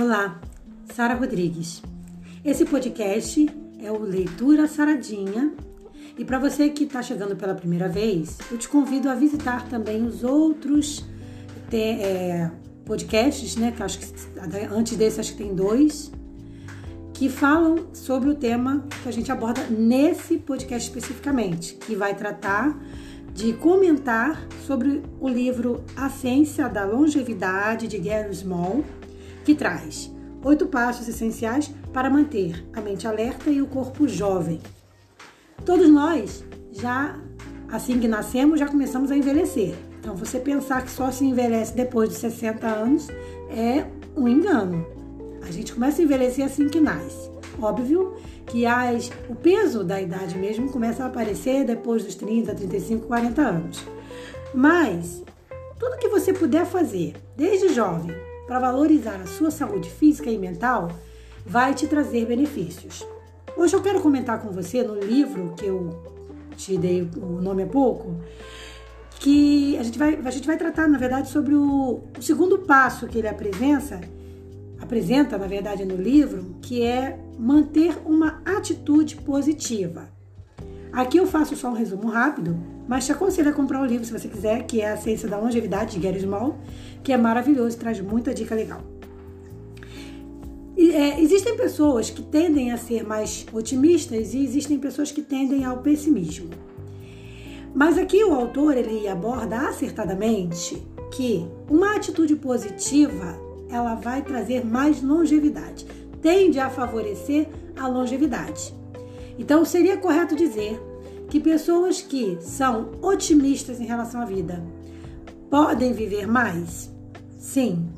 Olá, 0.00 0.40
Sara 0.94 1.12
Rodrigues. 1.12 1.82
Esse 2.42 2.64
podcast 2.64 3.46
é 3.78 3.92
o 3.92 3.98
Leitura 3.98 4.66
Saradinha 4.66 5.52
e 6.16 6.24
para 6.24 6.38
você 6.38 6.70
que 6.70 6.84
está 6.84 7.02
chegando 7.02 7.36
pela 7.36 7.54
primeira 7.54 7.86
vez, 7.86 8.38
eu 8.50 8.56
te 8.56 8.66
convido 8.66 9.10
a 9.10 9.14
visitar 9.14 9.68
também 9.68 10.02
os 10.06 10.24
outros 10.24 11.04
é, 11.70 12.50
podcasts, 12.86 13.56
né? 13.56 13.72
Que 13.76 13.82
acho 13.82 13.98
que 13.98 14.06
antes 14.72 14.96
desse 14.96 15.20
acho 15.20 15.32
que 15.32 15.44
tem 15.44 15.54
dois 15.54 16.10
que 17.12 17.28
falam 17.28 17.88
sobre 17.92 18.30
o 18.30 18.34
tema 18.34 18.86
que 19.02 19.08
a 19.10 19.12
gente 19.12 19.30
aborda 19.30 19.66
nesse 19.68 20.38
podcast 20.38 20.88
especificamente, 20.88 21.74
que 21.74 21.94
vai 21.94 22.14
tratar 22.14 22.74
de 23.34 23.52
comentar 23.52 24.48
sobre 24.66 25.02
o 25.20 25.28
livro 25.28 25.84
A 25.94 26.08
Ciência 26.08 26.70
da 26.70 26.86
Longevidade 26.86 27.86
de 27.86 27.98
Gary 27.98 28.34
Small 28.34 28.82
que 29.44 29.54
traz 29.54 30.10
oito 30.42 30.66
passos 30.66 31.08
essenciais 31.08 31.72
para 31.92 32.10
manter 32.10 32.66
a 32.72 32.80
mente 32.80 33.06
alerta 33.06 33.50
e 33.50 33.60
o 33.60 33.66
corpo 33.66 34.08
jovem. 34.08 34.60
Todos 35.64 35.88
nós 35.88 36.44
já, 36.72 37.18
assim 37.70 37.98
que 37.98 38.08
nascemos, 38.08 38.58
já 38.58 38.66
começamos 38.66 39.10
a 39.10 39.16
envelhecer. 39.16 39.74
Então, 39.98 40.16
você 40.16 40.40
pensar 40.40 40.82
que 40.82 40.90
só 40.90 41.10
se 41.10 41.24
envelhece 41.24 41.74
depois 41.74 42.08
de 42.08 42.14
60 42.14 42.66
anos 42.66 43.08
é 43.50 43.84
um 44.16 44.26
engano. 44.26 44.86
A 45.42 45.50
gente 45.50 45.74
começa 45.74 46.00
a 46.00 46.04
envelhecer 46.04 46.44
assim 46.44 46.68
que 46.68 46.80
nasce. 46.80 47.30
Óbvio 47.60 48.14
que 48.46 48.64
as, 48.64 49.10
o 49.28 49.34
peso 49.34 49.84
da 49.84 50.00
idade 50.00 50.38
mesmo 50.38 50.70
começa 50.70 51.04
a 51.04 51.06
aparecer 51.06 51.64
depois 51.64 52.04
dos 52.04 52.14
30, 52.14 52.54
35, 52.54 53.06
40 53.06 53.42
anos. 53.42 53.84
Mas 54.54 55.22
tudo 55.78 55.98
que 55.98 56.08
você 56.08 56.32
puder 56.32 56.64
fazer 56.64 57.14
desde 57.36 57.68
jovem 57.68 58.14
para 58.50 58.58
valorizar 58.58 59.14
a 59.20 59.26
sua 59.28 59.48
saúde 59.48 59.88
física 59.88 60.28
e 60.28 60.36
mental 60.36 60.90
vai 61.46 61.72
te 61.72 61.86
trazer 61.86 62.26
benefícios. 62.26 63.06
Hoje 63.56 63.76
eu 63.76 63.80
quero 63.80 64.00
comentar 64.00 64.42
com 64.42 64.50
você 64.50 64.82
no 64.82 64.96
livro 64.96 65.54
que 65.56 65.66
eu 65.66 66.02
te 66.56 66.76
dei 66.76 67.08
o 67.16 67.40
nome 67.40 67.62
há 67.62 67.66
pouco, 67.68 68.16
que 69.20 69.78
a 69.78 69.84
gente 69.84 69.96
vai, 69.96 70.18
a 70.24 70.30
gente 70.32 70.48
vai 70.48 70.56
tratar, 70.56 70.88
na 70.88 70.98
verdade, 70.98 71.28
sobre 71.28 71.54
o, 71.54 72.00
o 72.18 72.20
segundo 72.20 72.58
passo 72.58 73.06
que 73.06 73.18
ele 73.18 73.28
apresenta, 73.28 74.00
apresenta, 74.80 75.38
na 75.38 75.46
verdade, 75.46 75.84
no 75.84 75.94
livro, 75.94 76.56
que 76.60 76.82
é 76.82 77.20
manter 77.38 77.98
uma 78.04 78.42
atitude 78.44 79.14
positiva. 79.14 80.08
Aqui 80.92 81.18
eu 81.18 81.26
faço 81.26 81.54
só 81.54 81.68
um 81.68 81.74
resumo 81.74 82.08
rápido, 82.08 82.58
mas 82.88 83.06
te 83.06 83.12
aconselho 83.12 83.50
a 83.50 83.52
comprar 83.52 83.80
o 83.80 83.86
livro 83.86 84.04
se 84.04 84.12
você 84.12 84.28
quiser, 84.28 84.64
que 84.64 84.80
é 84.80 84.90
A 84.90 84.96
Ciência 84.96 85.28
da 85.28 85.38
Longevidade, 85.38 85.98
de 85.98 86.00
Gary 86.00 86.20
Small, 86.20 86.58
que 87.02 87.12
é 87.12 87.16
maravilhoso, 87.16 87.78
traz 87.78 88.00
muita 88.00 88.34
dica 88.34 88.54
legal. 88.54 88.82
E, 90.76 90.90
é, 90.90 91.20
existem 91.20 91.56
pessoas 91.56 92.10
que 92.10 92.22
tendem 92.22 92.72
a 92.72 92.76
ser 92.76 93.06
mais 93.06 93.46
otimistas 93.52 94.34
e 94.34 94.42
existem 94.42 94.78
pessoas 94.78 95.12
que 95.12 95.22
tendem 95.22 95.64
ao 95.64 95.78
pessimismo. 95.78 96.50
Mas 97.72 97.96
aqui 97.96 98.24
o 98.24 98.34
autor 98.34 98.76
ele 98.76 99.06
aborda 99.06 99.68
acertadamente 99.68 100.82
que 101.12 101.46
uma 101.68 101.94
atitude 101.94 102.34
positiva 102.34 103.38
ela 103.68 103.94
vai 103.94 104.22
trazer 104.22 104.66
mais 104.66 105.00
longevidade, 105.00 105.86
tende 106.20 106.58
a 106.58 106.68
favorecer 106.68 107.46
a 107.76 107.86
longevidade. 107.86 108.79
Então 109.40 109.64
seria 109.64 109.96
correto 109.96 110.36
dizer 110.36 110.78
que 111.30 111.40
pessoas 111.40 112.02
que 112.02 112.36
são 112.42 112.90
otimistas 113.00 113.80
em 113.80 113.86
relação 113.86 114.20
à 114.20 114.26
vida 114.26 114.62
podem 115.48 115.94
viver 115.94 116.26
mais? 116.26 116.92
Sim, 117.38 117.88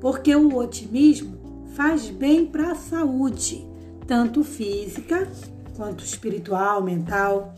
porque 0.00 0.34
o 0.34 0.56
otimismo 0.56 1.66
faz 1.74 2.08
bem 2.08 2.46
para 2.46 2.72
a 2.72 2.74
saúde, 2.74 3.68
tanto 4.06 4.42
física 4.42 5.30
quanto 5.76 6.02
espiritual, 6.02 6.82
mental. 6.82 7.54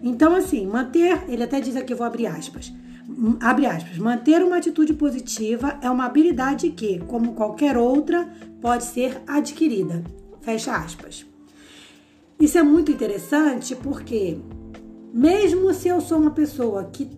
Então, 0.00 0.32
assim, 0.36 0.64
manter, 0.64 1.24
ele 1.28 1.42
até 1.42 1.60
diz 1.60 1.74
aqui, 1.74 1.92
vou 1.94 2.06
abrir 2.06 2.28
aspas. 2.28 2.72
Abre 3.40 3.66
aspas, 3.66 3.98
manter 3.98 4.40
uma 4.40 4.58
atitude 4.58 4.94
positiva 4.94 5.78
é 5.82 5.90
uma 5.90 6.06
habilidade 6.06 6.70
que, 6.70 7.00
como 7.00 7.34
qualquer 7.34 7.76
outra, 7.76 8.32
pode 8.60 8.84
ser 8.84 9.20
adquirida. 9.26 10.04
Fecha 10.40 10.76
aspas. 10.76 11.31
Isso 12.42 12.58
é 12.58 12.62
muito 12.64 12.90
interessante 12.90 13.76
porque, 13.76 14.36
mesmo 15.14 15.72
se 15.72 15.86
eu 15.86 16.00
sou 16.00 16.18
uma 16.18 16.32
pessoa 16.32 16.82
que 16.92 17.08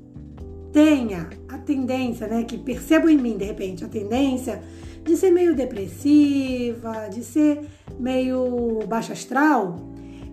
tenha 0.71 1.31
a 1.49 1.57
tendência, 1.57 2.27
né, 2.27 2.45
que 2.45 2.59
percebo 2.59 3.09
em 3.09 3.17
mim 3.17 3.39
de 3.39 3.47
repente 3.47 3.83
a 3.83 3.89
tendência 3.89 4.63
de 5.03 5.17
ser 5.17 5.31
meio 5.31 5.57
depressiva, 5.57 7.09
de 7.11 7.25
ser 7.25 7.63
meio 7.99 8.81
baixa 8.87 9.15
astral, 9.15 9.79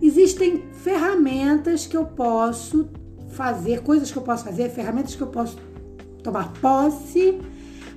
existem 0.02 0.64
ferramentas 0.74 1.86
que 1.86 1.96
eu 1.96 2.04
posso 2.04 2.90
fazer, 3.30 3.80
coisas 3.80 4.12
que 4.12 4.18
eu 4.18 4.22
posso 4.22 4.44
fazer, 4.44 4.68
ferramentas 4.68 5.14
que 5.14 5.22
eu 5.22 5.28
posso 5.28 5.56
tomar 6.22 6.52
posse 6.60 7.38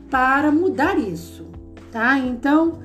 para 0.10 0.50
mudar 0.50 0.98
isso, 0.98 1.46
tá? 1.92 2.18
Então, 2.20 2.80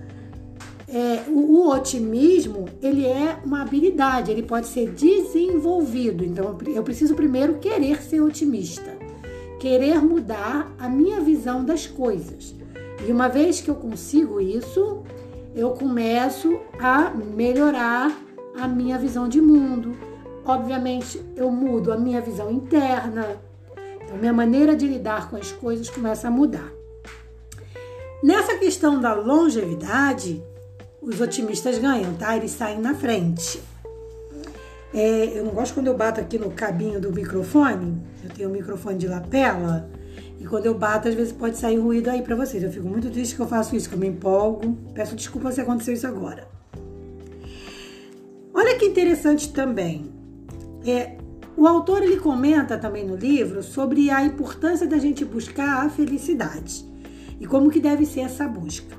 é, 0.92 1.22
o, 1.28 1.38
o, 1.38 1.70
otimismo 1.70 2.66
ele 2.82 3.06
é 3.06 3.38
uma 3.44 3.62
habilidade, 3.62 4.30
ele 4.30 4.42
pode 4.42 4.66
ser 4.66 4.90
desenvolvido. 4.90 6.24
Então, 6.24 6.58
eu 6.66 6.82
preciso 6.82 7.14
primeiro 7.14 7.54
querer 7.54 8.02
ser 8.02 8.20
otimista 8.20 9.00
querer 9.60 10.00
mudar 10.02 10.72
a 10.78 10.88
minha 10.88 11.20
visão 11.20 11.62
das 11.62 11.86
coisas. 11.86 12.54
E 13.06 13.12
uma 13.12 13.28
vez 13.28 13.60
que 13.60 13.70
eu 13.70 13.74
consigo 13.74 14.40
isso, 14.40 15.02
eu 15.54 15.70
começo 15.72 16.58
a 16.80 17.10
melhorar 17.10 18.10
a 18.58 18.66
minha 18.66 18.98
visão 18.98 19.28
de 19.28 19.40
mundo. 19.40 19.94
Obviamente, 20.44 21.22
eu 21.36 21.50
mudo 21.50 21.92
a 21.92 21.96
minha 21.96 22.22
visão 22.22 22.50
interna. 22.50 23.36
Então, 24.02 24.16
minha 24.16 24.32
maneira 24.32 24.74
de 24.74 24.86
lidar 24.86 25.28
com 25.28 25.36
as 25.36 25.52
coisas 25.52 25.90
começa 25.90 26.28
a 26.28 26.30
mudar. 26.30 26.72
Nessa 28.22 28.56
questão 28.56 28.98
da 28.98 29.12
longevidade, 29.12 30.42
os 31.02 31.20
otimistas 31.20 31.78
ganham, 31.78 32.14
tá? 32.14 32.36
Eles 32.36 32.50
saem 32.50 32.78
na 32.78 32.94
frente. 32.94 33.62
É, 34.92 35.38
eu 35.38 35.44
não 35.44 35.52
gosto 35.52 35.74
quando 35.74 35.86
eu 35.86 35.96
bato 35.96 36.20
aqui 36.20 36.38
no 36.38 36.50
cabinho 36.50 37.00
do 37.00 37.12
microfone. 37.12 38.02
Eu 38.22 38.30
tenho 38.30 38.48
um 38.48 38.52
microfone 38.52 38.98
de 38.98 39.06
lapela. 39.06 39.88
E 40.38 40.44
quando 40.44 40.66
eu 40.66 40.74
bato, 40.74 41.08
às 41.08 41.14
vezes 41.14 41.32
pode 41.32 41.56
sair 41.56 41.78
ruído 41.78 42.08
aí 42.08 42.22
para 42.22 42.34
vocês. 42.34 42.62
Eu 42.62 42.72
fico 42.72 42.88
muito 42.88 43.10
triste 43.10 43.36
que 43.36 43.42
eu 43.42 43.46
faço 43.46 43.76
isso, 43.76 43.88
que 43.88 43.94
eu 43.94 43.98
me 43.98 44.08
empolgo. 44.08 44.76
Peço 44.94 45.14
desculpa 45.14 45.52
se 45.52 45.60
aconteceu 45.60 45.94
isso 45.94 46.06
agora. 46.06 46.48
Olha 48.52 48.76
que 48.76 48.84
interessante 48.84 49.52
também. 49.52 50.12
É, 50.84 51.16
o 51.56 51.66
autor 51.66 52.02
ele 52.02 52.16
comenta 52.18 52.76
também 52.76 53.06
no 53.06 53.16
livro 53.16 53.62
sobre 53.62 54.10
a 54.10 54.24
importância 54.24 54.86
da 54.86 54.98
gente 54.98 55.24
buscar 55.24 55.86
a 55.86 55.90
felicidade 55.90 56.84
e 57.38 57.46
como 57.46 57.70
que 57.70 57.80
deve 57.80 58.04
ser 58.04 58.20
essa 58.20 58.48
busca. 58.48 58.96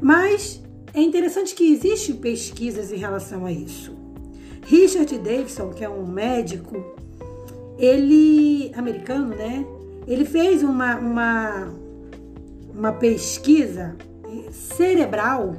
Mas 0.00 0.62
é 0.98 1.02
interessante 1.02 1.54
que 1.54 1.72
existem 1.72 2.16
pesquisas 2.16 2.92
em 2.92 2.96
relação 2.96 3.46
a 3.46 3.52
isso. 3.52 3.96
Richard 4.62 5.16
Davidson, 5.18 5.70
que 5.70 5.84
é 5.84 5.88
um 5.88 6.06
médico, 6.06 6.84
ele 7.78 8.72
americano, 8.74 9.34
né? 9.34 9.64
Ele 10.06 10.24
fez 10.24 10.62
uma, 10.62 10.96
uma, 10.96 11.74
uma 12.74 12.92
pesquisa 12.92 13.96
cerebral 14.50 15.54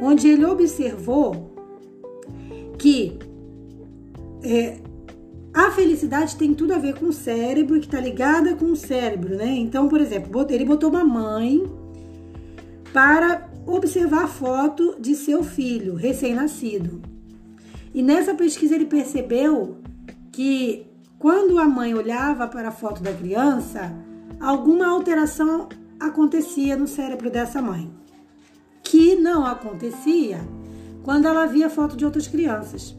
onde 0.00 0.28
ele 0.28 0.44
observou 0.44 1.54
que 2.78 3.18
é, 4.42 4.78
a 5.52 5.70
felicidade 5.70 6.36
tem 6.36 6.54
tudo 6.54 6.74
a 6.74 6.78
ver 6.78 6.94
com 6.94 7.06
o 7.06 7.12
cérebro, 7.12 7.78
que 7.78 7.86
está 7.86 8.00
ligada 8.00 8.54
com 8.54 8.66
o 8.66 8.76
cérebro, 8.76 9.36
né? 9.36 9.48
Então, 9.56 9.88
por 9.88 10.00
exemplo, 10.00 10.46
ele 10.50 10.64
botou 10.64 10.90
uma 10.90 11.04
mãe 11.04 11.62
para 12.92 13.45
observar 13.66 14.24
a 14.24 14.28
foto 14.28 14.96
de 15.00 15.14
seu 15.14 15.42
filho 15.42 15.94
recém-nascido. 15.94 17.02
E 17.92 18.02
nessa 18.02 18.34
pesquisa 18.34 18.74
ele 18.74 18.86
percebeu 18.86 19.78
que 20.30 20.86
quando 21.18 21.58
a 21.58 21.64
mãe 21.64 21.94
olhava 21.94 22.46
para 22.46 22.68
a 22.68 22.72
foto 22.72 23.02
da 23.02 23.12
criança, 23.12 23.92
alguma 24.40 24.86
alteração 24.86 25.68
acontecia 25.98 26.76
no 26.76 26.86
cérebro 26.86 27.30
dessa 27.30 27.60
mãe, 27.60 27.90
que 28.82 29.16
não 29.16 29.44
acontecia 29.44 30.40
quando 31.02 31.26
ela 31.26 31.46
via 31.46 31.70
foto 31.70 31.96
de 31.96 32.04
outras 32.04 32.28
crianças. 32.28 32.94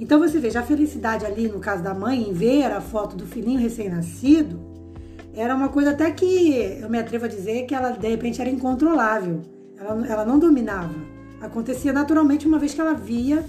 Então 0.00 0.18
você 0.18 0.38
veja 0.38 0.60
a 0.60 0.64
felicidade 0.64 1.24
ali 1.24 1.48
no 1.48 1.60
caso 1.60 1.82
da 1.82 1.94
mãe 1.94 2.28
em 2.28 2.32
ver 2.32 2.64
a 2.72 2.80
foto 2.80 3.14
do 3.14 3.26
filhinho 3.26 3.60
recém-nascido 3.60 4.72
era 5.34 5.54
uma 5.54 5.70
coisa 5.70 5.90
até 5.90 6.10
que 6.10 6.78
eu 6.80 6.90
me 6.90 6.98
atrevo 6.98 7.24
a 7.24 7.28
dizer 7.28 7.64
que 7.64 7.74
ela 7.74 7.90
de 7.90 8.06
repente 8.06 8.40
era 8.40 8.50
incontrolável. 8.50 9.40
Ela, 9.82 10.06
ela 10.06 10.24
não 10.24 10.38
dominava. 10.38 10.94
Acontecia 11.40 11.92
naturalmente 11.92 12.46
uma 12.46 12.58
vez 12.58 12.72
que 12.72 12.80
ela 12.80 12.94
via 12.94 13.44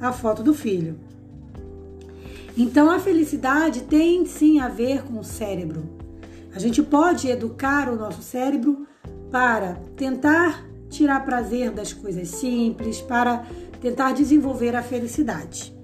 a 0.00 0.12
foto 0.12 0.42
do 0.42 0.52
filho. 0.52 0.98
Então 2.56 2.90
a 2.90 2.98
felicidade 2.98 3.82
tem 3.82 4.26
sim 4.26 4.58
a 4.58 4.68
ver 4.68 5.04
com 5.04 5.20
o 5.20 5.24
cérebro. 5.24 5.88
A 6.52 6.58
gente 6.58 6.82
pode 6.82 7.28
educar 7.28 7.88
o 7.88 7.96
nosso 7.96 8.22
cérebro 8.22 8.86
para 9.30 9.74
tentar 9.96 10.66
tirar 10.88 11.24
prazer 11.24 11.70
das 11.70 11.92
coisas 11.92 12.28
simples, 12.28 13.00
para 13.00 13.44
tentar 13.80 14.12
desenvolver 14.12 14.74
a 14.74 14.82
felicidade. 14.82 15.76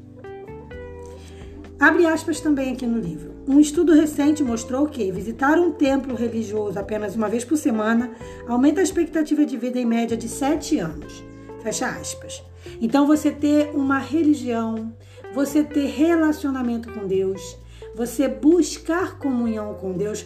Abre 1.78 2.06
aspas 2.06 2.40
também 2.40 2.72
aqui 2.72 2.86
no 2.86 2.98
livro. 2.98 3.31
Um 3.46 3.58
estudo 3.58 3.92
recente 3.92 4.42
mostrou 4.42 4.86
que 4.86 5.10
visitar 5.10 5.58
um 5.58 5.72
templo 5.72 6.14
religioso 6.14 6.78
apenas 6.78 7.16
uma 7.16 7.28
vez 7.28 7.44
por 7.44 7.56
semana 7.56 8.12
aumenta 8.46 8.80
a 8.80 8.84
expectativa 8.84 9.44
de 9.44 9.56
vida 9.56 9.80
em 9.80 9.84
média 9.84 10.16
de 10.16 10.28
7 10.28 10.78
anos. 10.78 11.24
Fecha 11.60 11.88
aspas. 11.88 12.42
Então, 12.80 13.06
você 13.06 13.32
ter 13.32 13.70
uma 13.74 13.98
religião, 13.98 14.92
você 15.34 15.64
ter 15.64 15.86
relacionamento 15.86 16.92
com 16.92 17.06
Deus, 17.06 17.58
você 17.94 18.28
buscar 18.28 19.18
comunhão 19.18 19.74
com 19.74 19.92
Deus. 19.92 20.24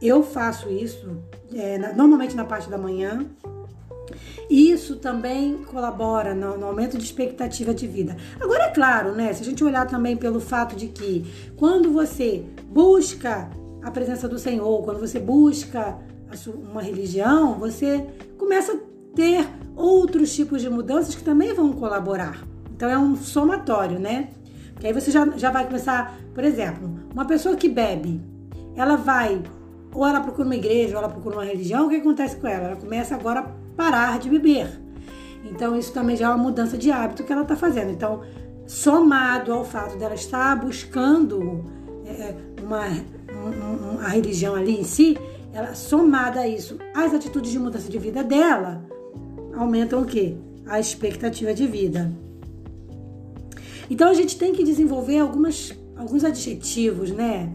Eu 0.00 0.22
faço 0.22 0.70
isso 0.70 1.18
é, 1.52 1.78
normalmente 1.94 2.34
na 2.34 2.44
parte 2.44 2.70
da 2.70 2.78
manhã. 2.78 3.26
Isso 4.48 4.96
também 4.96 5.58
colabora 5.64 6.34
no, 6.34 6.56
no, 6.56 6.66
aumento 6.66 6.96
de 6.96 7.04
expectativa 7.04 7.74
de 7.74 7.86
vida. 7.86 8.16
Agora, 8.40 8.64
é 8.64 8.70
claro, 8.70 9.14
né? 9.14 9.32
Se 9.32 9.42
a 9.42 9.44
gente 9.44 9.62
olhar 9.62 9.86
também 9.86 10.16
pelo 10.16 10.40
fato 10.40 10.74
de 10.74 10.88
que 10.88 11.26
quando 11.56 11.92
você 11.92 12.44
busca 12.64 13.50
a 13.82 13.90
presença 13.90 14.26
do 14.26 14.38
Senhor, 14.38 14.82
quando 14.82 15.00
você 15.00 15.18
busca 15.18 15.98
uma 16.46 16.82
religião, 16.82 17.58
você 17.58 18.06
começa 18.38 18.72
a 18.72 18.78
ter 19.14 19.46
outros 19.76 20.34
tipos 20.34 20.62
de 20.62 20.70
mudanças 20.70 21.14
que 21.14 21.22
também 21.22 21.52
vão 21.52 21.72
colaborar. 21.72 22.42
Então, 22.74 22.88
é 22.88 22.98
um 22.98 23.16
somatório, 23.16 23.98
né? 23.98 24.28
Que 24.80 24.86
aí 24.86 24.92
você 24.92 25.10
já, 25.10 25.26
já 25.36 25.50
vai 25.50 25.66
começar, 25.66 26.16
por 26.34 26.44
exemplo, 26.44 26.98
uma 27.12 27.24
pessoa 27.24 27.56
que 27.56 27.68
bebe, 27.68 28.20
ela 28.76 28.96
vai, 28.96 29.42
ou 29.92 30.06
ela 30.06 30.20
procura 30.20 30.46
uma 30.46 30.54
igreja, 30.54 30.96
ou 30.96 31.02
ela 31.02 31.12
procura 31.12 31.36
uma 31.36 31.44
religião, 31.44 31.86
o 31.86 31.90
que 31.90 31.96
acontece 31.96 32.36
com 32.36 32.46
ela? 32.46 32.68
Ela 32.68 32.76
começa 32.76 33.14
agora 33.14 33.57
parar 33.78 34.18
de 34.18 34.28
beber. 34.28 34.68
Então, 35.44 35.78
isso 35.78 35.92
também 35.92 36.16
já 36.16 36.26
é 36.26 36.28
uma 36.28 36.36
mudança 36.36 36.76
de 36.76 36.90
hábito 36.90 37.22
que 37.22 37.32
ela 37.32 37.42
está 37.42 37.54
fazendo. 37.54 37.92
Então, 37.92 38.22
somado 38.66 39.52
ao 39.52 39.64
fato 39.64 39.96
dela 39.96 40.14
estar 40.14 40.56
buscando 40.56 41.64
é, 42.04 42.34
uma, 42.60 42.82
uma, 43.32 44.04
a 44.04 44.08
religião 44.08 44.56
ali 44.56 44.80
em 44.80 44.82
si, 44.82 45.16
ela 45.52 45.74
somada 45.76 46.40
a 46.40 46.48
isso, 46.48 46.76
as 46.92 47.14
atitudes 47.14 47.52
de 47.52 47.58
mudança 47.58 47.88
de 47.88 47.98
vida 47.98 48.24
dela 48.24 48.84
aumentam 49.56 50.02
o 50.02 50.04
quê? 50.04 50.36
A 50.66 50.80
expectativa 50.80 51.54
de 51.54 51.66
vida. 51.66 52.12
Então 53.88 54.10
a 54.10 54.14
gente 54.14 54.36
tem 54.36 54.52
que 54.52 54.64
desenvolver 54.64 55.18
algumas, 55.18 55.72
alguns 55.96 56.24
adjetivos, 56.24 57.10
né? 57.10 57.54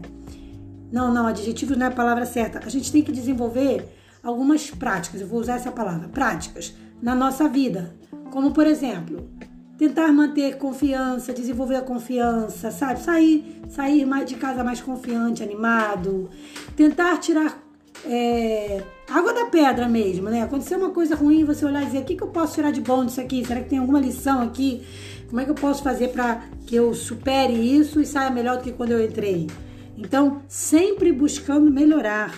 Não, 0.90 1.12
não, 1.12 1.26
adjetivos 1.26 1.76
não 1.76 1.86
é 1.86 1.88
a 1.88 1.92
palavra 1.92 2.26
certa. 2.26 2.60
A 2.64 2.68
gente 2.68 2.90
tem 2.90 3.02
que 3.02 3.12
desenvolver 3.12 3.84
algumas 4.24 4.70
práticas, 4.70 5.20
eu 5.20 5.26
vou 5.26 5.40
usar 5.40 5.56
essa 5.56 5.70
palavra, 5.70 6.08
práticas, 6.08 6.74
na 7.02 7.14
nossa 7.14 7.48
vida. 7.48 7.94
Como, 8.30 8.52
por 8.52 8.66
exemplo, 8.66 9.28
tentar 9.76 10.12
manter 10.12 10.56
confiança, 10.56 11.32
desenvolver 11.32 11.76
a 11.76 11.82
confiança, 11.82 12.70
sabe? 12.70 13.00
Sair, 13.00 13.62
sair 13.68 14.06
mais 14.06 14.26
de 14.26 14.36
casa 14.36 14.64
mais 14.64 14.80
confiante, 14.80 15.42
animado. 15.42 16.30
Tentar 16.74 17.18
tirar 17.18 17.62
é, 18.06 18.82
água 19.08 19.32
da 19.32 19.46
pedra 19.46 19.88
mesmo, 19.88 20.28
né? 20.28 20.42
Acontecer 20.42 20.76
uma 20.76 20.90
coisa 20.90 21.14
ruim, 21.14 21.44
você 21.44 21.64
olhar 21.64 21.82
e 21.82 21.86
dizer: 21.86 21.98
o 21.98 22.04
que, 22.04 22.16
que 22.16 22.22
eu 22.22 22.28
posso 22.28 22.54
tirar 22.54 22.70
de 22.70 22.80
bom 22.80 23.04
disso 23.04 23.20
aqui? 23.20 23.44
Será 23.44 23.60
que 23.60 23.68
tem 23.68 23.78
alguma 23.78 24.00
lição 24.00 24.40
aqui? 24.42 24.82
Como 25.28 25.40
é 25.40 25.44
que 25.44 25.50
eu 25.50 25.54
posso 25.54 25.82
fazer 25.82 26.08
para 26.08 26.42
que 26.66 26.76
eu 26.76 26.94
supere 26.94 27.52
isso 27.52 28.00
e 28.00 28.06
saia 28.06 28.30
melhor 28.30 28.58
do 28.58 28.62
que 28.62 28.72
quando 28.72 28.92
eu 28.92 29.04
entrei? 29.04 29.48
Então, 29.96 30.42
sempre 30.48 31.12
buscando 31.12 31.70
melhorar, 31.70 32.34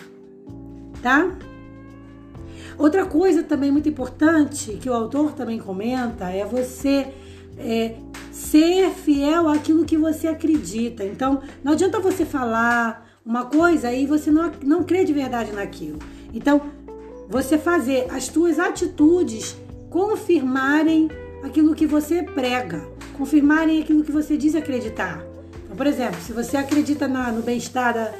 tá? 1.03 1.37
Outra 2.78 3.06
coisa 3.06 3.43
também 3.43 3.70
muito 3.70 3.88
importante 3.88 4.73
que 4.81 4.88
o 4.88 4.94
autor 4.94 5.32
também 5.32 5.58
comenta 5.58 6.31
é 6.31 6.44
você 6.44 7.08
é, 7.58 7.94
ser 8.31 8.90
fiel 8.90 9.49
àquilo 9.49 9.84
que 9.84 9.96
você 9.96 10.28
acredita. 10.28 11.05
Então, 11.05 11.40
não 11.64 11.73
adianta 11.73 11.99
você 11.99 12.25
falar 12.25 13.06
uma 13.25 13.46
coisa 13.46 13.93
e 13.93 14.06
você 14.06 14.31
não, 14.31 14.52
não 14.62 14.82
crê 14.84 15.05
de 15.05 15.12
verdade 15.12 15.52
naquilo. 15.52 15.99
Então, 16.34 16.61
você 17.28 17.56
fazer 17.56 18.06
as 18.11 18.25
suas 18.25 18.58
atitudes 18.58 19.56
confirmarem 19.90 21.08
aquilo 21.43 21.75
que 21.75 21.87
você 21.87 22.22
prega, 22.22 22.87
confirmarem 23.17 23.81
aquilo 23.81 24.05
que 24.05 24.12
você 24.12 24.37
diz 24.37 24.55
acreditar. 24.55 25.25
Então, 25.64 25.76
por 25.76 25.87
exemplo, 25.87 26.20
se 26.20 26.32
você 26.32 26.56
acredita 26.56 27.08
na, 27.08 27.32
no 27.32 27.43
bem-estar, 27.43 28.12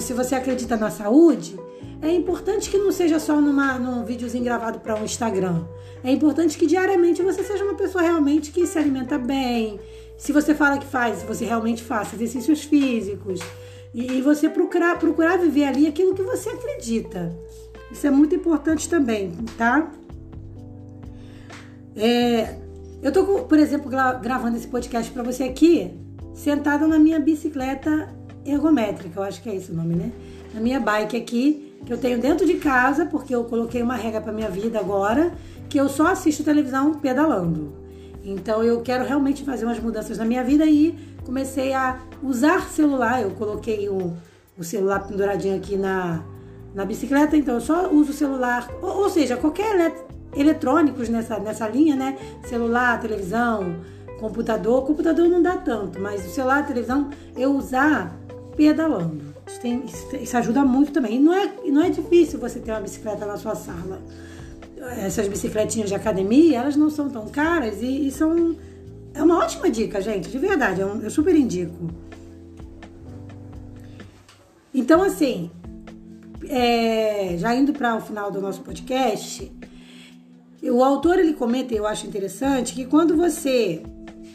se 0.00 0.12
você 0.12 0.34
acredita 0.34 0.76
na 0.76 0.90
saúde, 0.90 1.56
é 2.02 2.12
importante 2.12 2.70
que 2.70 2.78
não 2.78 2.90
seja 2.90 3.18
só 3.18 3.40
numa, 3.40 3.78
num 3.78 4.04
videozinho 4.04 4.44
gravado 4.44 4.80
para 4.80 4.98
um 4.98 5.04
Instagram. 5.04 5.64
É 6.02 6.10
importante 6.10 6.56
que 6.56 6.66
diariamente 6.66 7.22
você 7.22 7.44
seja 7.44 7.62
uma 7.62 7.74
pessoa 7.74 8.02
realmente 8.02 8.50
que 8.52 8.66
se 8.66 8.78
alimenta 8.78 9.18
bem. 9.18 9.78
Se 10.16 10.32
você 10.32 10.54
fala 10.54 10.78
que 10.78 10.86
faz, 10.86 11.22
você 11.22 11.44
realmente 11.44 11.82
faça 11.82 12.16
exercícios 12.16 12.64
físicos. 12.64 13.40
E, 13.92 14.18
e 14.18 14.22
você 14.22 14.48
procurar, 14.48 14.98
procurar 14.98 15.36
viver 15.36 15.64
ali 15.64 15.86
aquilo 15.86 16.14
que 16.14 16.22
você 16.22 16.50
acredita. 16.50 17.36
Isso 17.90 18.06
é 18.06 18.10
muito 18.10 18.34
importante 18.34 18.88
também, 18.88 19.32
tá? 19.58 19.90
É, 21.96 22.56
eu 23.02 23.12
tô, 23.12 23.24
por 23.44 23.58
exemplo, 23.58 23.90
gravando 23.90 24.56
esse 24.56 24.68
podcast 24.68 25.10
para 25.10 25.22
você 25.22 25.42
aqui, 25.42 25.92
sentada 26.32 26.86
na 26.86 26.98
minha 26.98 27.18
bicicleta 27.18 28.08
ergométrica, 28.44 29.20
eu 29.20 29.22
acho 29.24 29.42
que 29.42 29.50
é 29.50 29.56
esse 29.56 29.70
o 29.70 29.74
nome, 29.74 29.96
né? 29.96 30.12
Na 30.54 30.60
minha 30.60 30.80
bike 30.80 31.16
aqui, 31.16 31.69
que 31.84 31.92
eu 31.92 31.98
tenho 31.98 32.20
dentro 32.20 32.46
de 32.46 32.54
casa, 32.54 33.06
porque 33.06 33.34
eu 33.34 33.44
coloquei 33.44 33.82
uma 33.82 33.96
regra 33.96 34.20
para 34.20 34.32
minha 34.32 34.50
vida 34.50 34.78
agora, 34.78 35.32
que 35.68 35.78
eu 35.78 35.88
só 35.88 36.08
assisto 36.08 36.44
televisão 36.44 36.94
pedalando. 36.94 37.72
Então 38.22 38.62
eu 38.62 38.80
quero 38.82 39.04
realmente 39.04 39.44
fazer 39.44 39.64
umas 39.64 39.80
mudanças 39.80 40.18
na 40.18 40.24
minha 40.24 40.44
vida 40.44 40.66
e 40.66 40.98
comecei 41.24 41.72
a 41.72 42.00
usar 42.22 42.68
celular. 42.68 43.22
Eu 43.22 43.30
coloquei 43.30 43.88
o, 43.88 44.14
o 44.58 44.64
celular 44.64 45.00
penduradinho 45.06 45.56
aqui 45.56 45.76
na, 45.76 46.22
na 46.74 46.84
bicicleta, 46.84 47.36
então 47.36 47.54
eu 47.54 47.60
só 47.60 47.90
uso 47.90 48.12
celular, 48.12 48.68
ou, 48.82 49.02
ou 49.02 49.10
seja, 49.10 49.36
qualquer 49.36 49.94
eletrônicos 50.34 51.08
nessa, 51.08 51.38
nessa 51.38 51.66
linha, 51.68 51.96
né? 51.96 52.18
Celular, 52.44 53.00
televisão, 53.00 53.76
computador. 54.18 54.84
Computador 54.86 55.28
não 55.28 55.42
dá 55.42 55.56
tanto, 55.56 56.00
mas 56.00 56.24
o 56.26 56.30
celular, 56.30 56.66
televisão, 56.66 57.10
eu 57.36 57.52
usar 57.52 58.14
pedalando. 58.56 59.29
Isso, 59.50 59.60
tem, 59.60 59.84
isso 60.22 60.36
ajuda 60.36 60.64
muito 60.64 60.92
também. 60.92 61.16
E 61.16 61.18
não 61.18 61.34
é, 61.34 61.52
não 61.66 61.82
é 61.82 61.90
difícil 61.90 62.38
você 62.38 62.60
ter 62.60 62.70
uma 62.70 62.80
bicicleta 62.80 63.26
na 63.26 63.36
sua 63.36 63.54
sala. 63.56 64.00
Essas 64.98 65.26
bicicletinhas 65.28 65.88
de 65.88 65.94
academia, 65.94 66.58
elas 66.58 66.76
não 66.76 66.88
são 66.88 67.10
tão 67.10 67.28
caras 67.28 67.82
e, 67.82 68.06
e 68.06 68.10
são. 68.10 68.56
É 69.12 69.22
uma 69.22 69.38
ótima 69.38 69.68
dica, 69.68 70.00
gente, 70.00 70.30
de 70.30 70.38
verdade. 70.38 70.80
Eu, 70.80 71.02
eu 71.02 71.10
super 71.10 71.34
indico. 71.34 71.90
Então, 74.72 75.02
assim, 75.02 75.50
é, 76.48 77.36
já 77.36 77.54
indo 77.54 77.72
para 77.72 77.96
o 77.96 78.00
final 78.00 78.30
do 78.30 78.40
nosso 78.40 78.62
podcast, 78.62 79.50
o 80.62 80.84
autor 80.84 81.18
ele 81.18 81.34
comenta, 81.34 81.74
e 81.74 81.76
eu 81.76 81.86
acho 81.86 82.06
interessante, 82.06 82.72
que 82.72 82.84
quando 82.84 83.16
você 83.16 83.82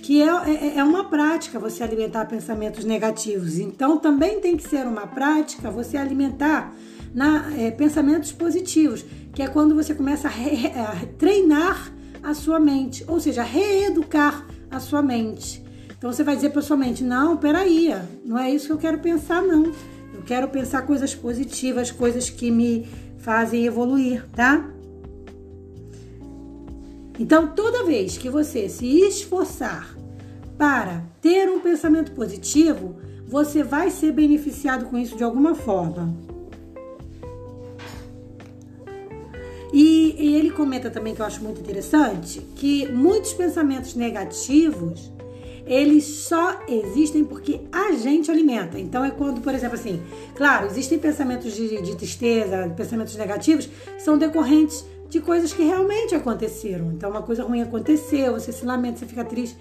que 0.05 0.21
é, 0.21 0.27
é, 0.27 0.77
é, 0.77 0.83
uma 0.83 1.05
prática 1.05 1.57
você 1.57 1.81
alimentar 1.81 2.25
pensamentos 2.25 2.85
negativos. 2.85 3.57
Então 3.57 3.97
também 3.97 4.39
tem 4.39 4.55
que 4.55 4.61
ser 4.61 4.85
uma 4.85 5.07
prática 5.07 5.71
você 5.71 5.97
alimentar 5.97 6.71
na, 7.11 7.51
é, 7.57 7.71
pensamentos 7.71 8.31
positivos, 8.31 9.03
que 9.33 9.41
é 9.41 9.47
quando 9.47 9.73
você 9.73 9.95
começa 9.95 10.27
a, 10.27 10.31
re, 10.31 10.67
a 10.67 11.07
treinar 11.17 11.91
a 12.21 12.35
sua 12.35 12.59
mente, 12.59 13.03
ou 13.07 13.19
seja, 13.19 13.41
reeducar 13.41 14.45
a 14.69 14.79
sua 14.79 15.01
mente. 15.01 15.65
Então 15.97 16.13
você 16.13 16.23
vai 16.23 16.35
dizer 16.35 16.51
para 16.51 16.61
sua 16.61 16.77
mente: 16.77 17.03
não, 17.03 17.35
peraí, 17.35 17.91
não 18.23 18.37
é 18.37 18.51
isso 18.51 18.67
que 18.67 18.73
eu 18.73 18.77
quero 18.77 18.99
pensar, 18.99 19.41
não. 19.41 19.71
Eu 20.13 20.21
quero 20.23 20.47
pensar 20.49 20.83
coisas 20.83 21.15
positivas, 21.15 21.89
coisas 21.89 22.29
que 22.29 22.51
me 22.51 22.87
fazem 23.17 23.65
evoluir, 23.65 24.23
tá? 24.35 24.69
Então, 27.17 27.47
toda 27.47 27.85
vez 27.85 28.17
que 28.17 28.29
você 28.29 28.67
se 28.67 28.85
esforçar 28.99 29.94
para 30.57 31.03
ter 31.21 31.49
um 31.49 31.59
pensamento 31.59 32.11
positivo, 32.11 32.95
você 33.27 33.63
vai 33.63 33.89
ser 33.89 34.11
beneficiado 34.11 34.85
com 34.85 34.97
isso 34.97 35.17
de 35.17 35.23
alguma 35.23 35.55
forma. 35.55 36.15
E, 39.73 40.15
e, 40.17 40.35
ele 40.35 40.51
comenta 40.51 40.89
também 40.89 41.13
que 41.13 41.21
eu 41.21 41.25
acho 41.25 41.43
muito 41.43 41.59
interessante 41.59 42.39
que 42.55 42.89
muitos 42.89 43.33
pensamentos 43.33 43.93
negativos 43.93 45.11
eles 45.65 46.05
só 46.05 46.59
existem 46.67 47.25
porque 47.25 47.61
a 47.71 47.91
gente 47.93 48.29
alimenta. 48.29 48.79
Então 48.79 49.03
é 49.03 49.11
quando, 49.11 49.41
por 49.41 49.53
exemplo, 49.53 49.75
assim, 49.75 50.01
claro, 50.35 50.67
existem 50.67 50.99
pensamentos 50.99 51.53
de, 51.53 51.81
de 51.81 51.95
tristeza, 51.95 52.71
pensamentos 52.77 53.15
negativos, 53.15 53.67
são 53.97 54.17
decorrentes 54.17 54.85
de 55.09 55.19
coisas 55.19 55.53
que 55.53 55.63
realmente 55.63 56.15
aconteceram. 56.15 56.91
Então, 56.91 57.09
uma 57.09 57.21
coisa 57.21 57.43
ruim 57.43 57.61
aconteceu, 57.61 58.33
você 58.33 58.51
se 58.51 58.65
lamenta, 58.65 58.99
você 58.99 59.05
fica 59.05 59.23
triste. 59.23 59.57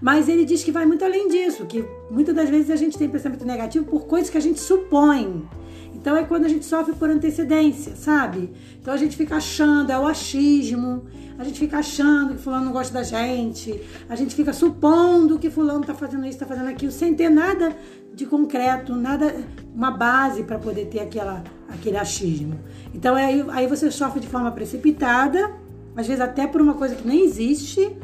Mas 0.00 0.28
ele 0.28 0.44
diz 0.44 0.62
que 0.62 0.70
vai 0.70 0.86
muito 0.86 1.04
além 1.04 1.28
disso, 1.28 1.66
que 1.66 1.84
muitas 2.10 2.34
das 2.34 2.48
vezes 2.48 2.70
a 2.70 2.76
gente 2.76 2.96
tem 2.98 3.08
pensamento 3.08 3.44
negativo 3.44 3.84
por 3.84 4.06
coisas 4.06 4.30
que 4.30 4.38
a 4.38 4.40
gente 4.40 4.60
supõe. 4.60 5.48
Então 5.94 6.16
é 6.16 6.24
quando 6.24 6.44
a 6.44 6.48
gente 6.48 6.64
sofre 6.64 6.94
por 6.94 7.10
antecedência, 7.10 7.96
sabe? 7.96 8.50
Então 8.80 8.94
a 8.94 8.96
gente 8.96 9.16
fica 9.16 9.36
achando, 9.36 9.90
é 9.90 9.98
o 9.98 10.06
achismo, 10.06 11.06
a 11.36 11.44
gente 11.44 11.58
fica 11.58 11.78
achando 11.78 12.34
que 12.34 12.42
fulano 12.42 12.66
não 12.66 12.72
gosta 12.72 12.92
da 12.92 13.02
gente, 13.02 13.80
a 14.08 14.14
gente 14.14 14.34
fica 14.34 14.52
supondo 14.52 15.38
que 15.38 15.50
fulano 15.50 15.84
tá 15.84 15.94
fazendo 15.94 16.26
isso, 16.26 16.38
tá 16.38 16.46
fazendo 16.46 16.68
aquilo, 16.68 16.92
sem 16.92 17.14
ter 17.14 17.28
nada 17.28 17.76
de 18.18 18.26
concreto, 18.26 18.96
nada, 18.96 19.32
uma 19.72 19.92
base 19.92 20.42
para 20.42 20.58
poder 20.58 20.86
ter 20.86 20.98
aquela, 20.98 21.44
aquele 21.68 21.96
achismo. 21.96 22.58
Então 22.92 23.14
aí, 23.14 23.44
aí 23.50 23.68
você 23.68 23.92
sofre 23.92 24.18
de 24.18 24.26
forma 24.26 24.50
precipitada, 24.50 25.52
às 25.96 26.04
vezes 26.04 26.20
até 26.20 26.44
por 26.44 26.60
uma 26.60 26.74
coisa 26.74 26.96
que 26.96 27.06
nem 27.06 27.22
existe, 27.22 27.96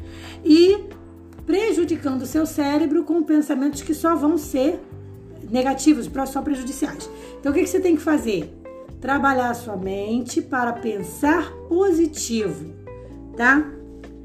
e 0.45 0.85
prejudicando 1.45 2.23
o 2.23 2.27
seu 2.27 2.47
cérebro 2.47 3.03
com 3.03 3.25
pensamentos 3.25 3.83
que 3.83 3.93
só 3.93 4.15
vão 4.15 4.39
ser 4.39 4.81
negativos, 5.51 6.09
só 6.29 6.41
prejudiciais. 6.41 7.11
Então 7.41 7.51
o 7.51 7.55
que, 7.55 7.63
que 7.63 7.69
você 7.69 7.81
tem 7.81 7.97
que 7.97 8.03
fazer? 8.03 8.57
Trabalhar 9.01 9.51
a 9.51 9.55
sua 9.55 9.77
mente 9.77 10.41
para 10.41 10.73
pensar 10.75 11.51
positivo, 11.69 12.73
tá? 13.37 13.69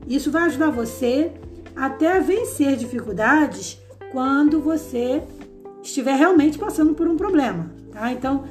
Isso 0.07 0.29
vai 0.29 0.43
ajudar 0.43 0.69
você 0.69 1.31
até 1.75 2.15
a 2.15 2.19
vencer 2.19 2.75
dificuldades 2.75 3.81
quando 4.11 4.61
você 4.61 5.23
estiver 5.81 6.15
realmente 6.15 6.57
passando 6.57 6.93
por 6.93 7.07
um 7.07 7.15
problema, 7.15 7.71
tá? 7.91 8.11
Então, 8.11 8.43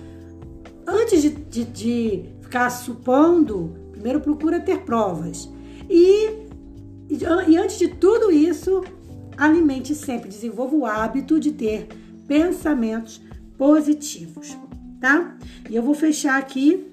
antes 0.87 1.23
de, 1.23 1.31
de, 1.31 1.65
de 1.65 2.25
ficar 2.41 2.71
supondo, 2.71 3.75
primeiro 3.93 4.21
procura 4.21 4.61
ter 4.61 4.81
provas. 4.81 5.49
E, 5.89 6.31
e, 7.09 7.19
e 7.49 7.57
antes 7.57 7.79
de 7.79 7.89
tudo 7.89 8.31
isso, 8.31 8.83
alimente 9.37 9.95
sempre, 9.95 10.29
desenvolva 10.29 10.75
o 10.75 10.87
hábito 10.87 11.39
de 11.39 11.53
ter 11.53 11.89
pensamentos 12.27 13.21
positivos, 13.57 14.57
tá? 15.01 15.37
E 15.69 15.77
eu 15.77 15.83
vou 15.83 15.95
fechar 15.95 16.39
aqui 16.39 16.87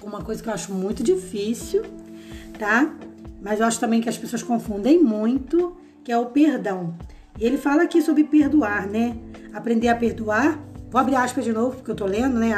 com 0.00 0.06
uma 0.06 0.22
coisa 0.22 0.42
que 0.42 0.48
eu 0.48 0.52
acho 0.52 0.72
muito 0.72 1.02
difícil, 1.02 1.82
tá? 2.58 2.94
Mas 3.40 3.60
eu 3.60 3.66
acho 3.66 3.80
também 3.80 4.00
que 4.00 4.08
as 4.08 4.16
pessoas 4.16 4.42
confundem 4.42 5.02
muito, 5.02 5.76
que 6.04 6.12
é 6.12 6.18
o 6.18 6.26
perdão. 6.26 6.94
E 7.38 7.44
ele 7.44 7.56
fala 7.56 7.82
aqui 7.82 8.00
sobre 8.02 8.24
perdoar, 8.24 8.86
né? 8.86 9.16
Aprender 9.52 9.88
a 9.88 9.94
perdoar. 9.94 10.58
Vou 10.90 11.00
abrir 11.00 11.16
aspas 11.16 11.44
de 11.44 11.52
novo, 11.52 11.76
porque 11.76 11.90
eu 11.90 11.94
tô 11.94 12.06
lendo, 12.06 12.38
né? 12.38 12.52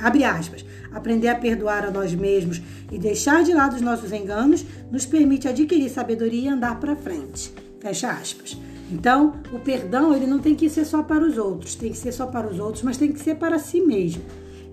Abre 0.00 0.24
aspas. 0.24 0.64
Aprender 0.92 1.28
a 1.28 1.34
perdoar 1.34 1.84
a 1.84 1.90
nós 1.90 2.14
mesmos 2.14 2.60
e 2.90 2.98
deixar 2.98 3.42
de 3.44 3.52
lado 3.52 3.76
os 3.76 3.82
nossos 3.82 4.12
enganos 4.12 4.64
nos 4.90 5.06
permite 5.06 5.48
adquirir 5.48 5.88
sabedoria 5.90 6.42
e 6.42 6.48
andar 6.48 6.80
para 6.80 6.96
frente. 6.96 7.52
Fecha 7.80 8.10
aspas. 8.10 8.56
Então, 8.90 9.34
o 9.52 9.58
perdão 9.58 10.14
ele 10.14 10.26
não 10.26 10.40
tem 10.40 10.54
que 10.54 10.68
ser 10.68 10.84
só 10.84 11.02
para 11.02 11.24
os 11.24 11.38
outros, 11.38 11.76
tem 11.76 11.92
que 11.92 11.98
ser 11.98 12.12
só 12.12 12.26
para 12.26 12.48
os 12.48 12.58
outros, 12.58 12.82
mas 12.82 12.96
tem 12.96 13.12
que 13.12 13.20
ser 13.20 13.36
para 13.36 13.58
si 13.58 13.80
mesmo. 13.80 14.22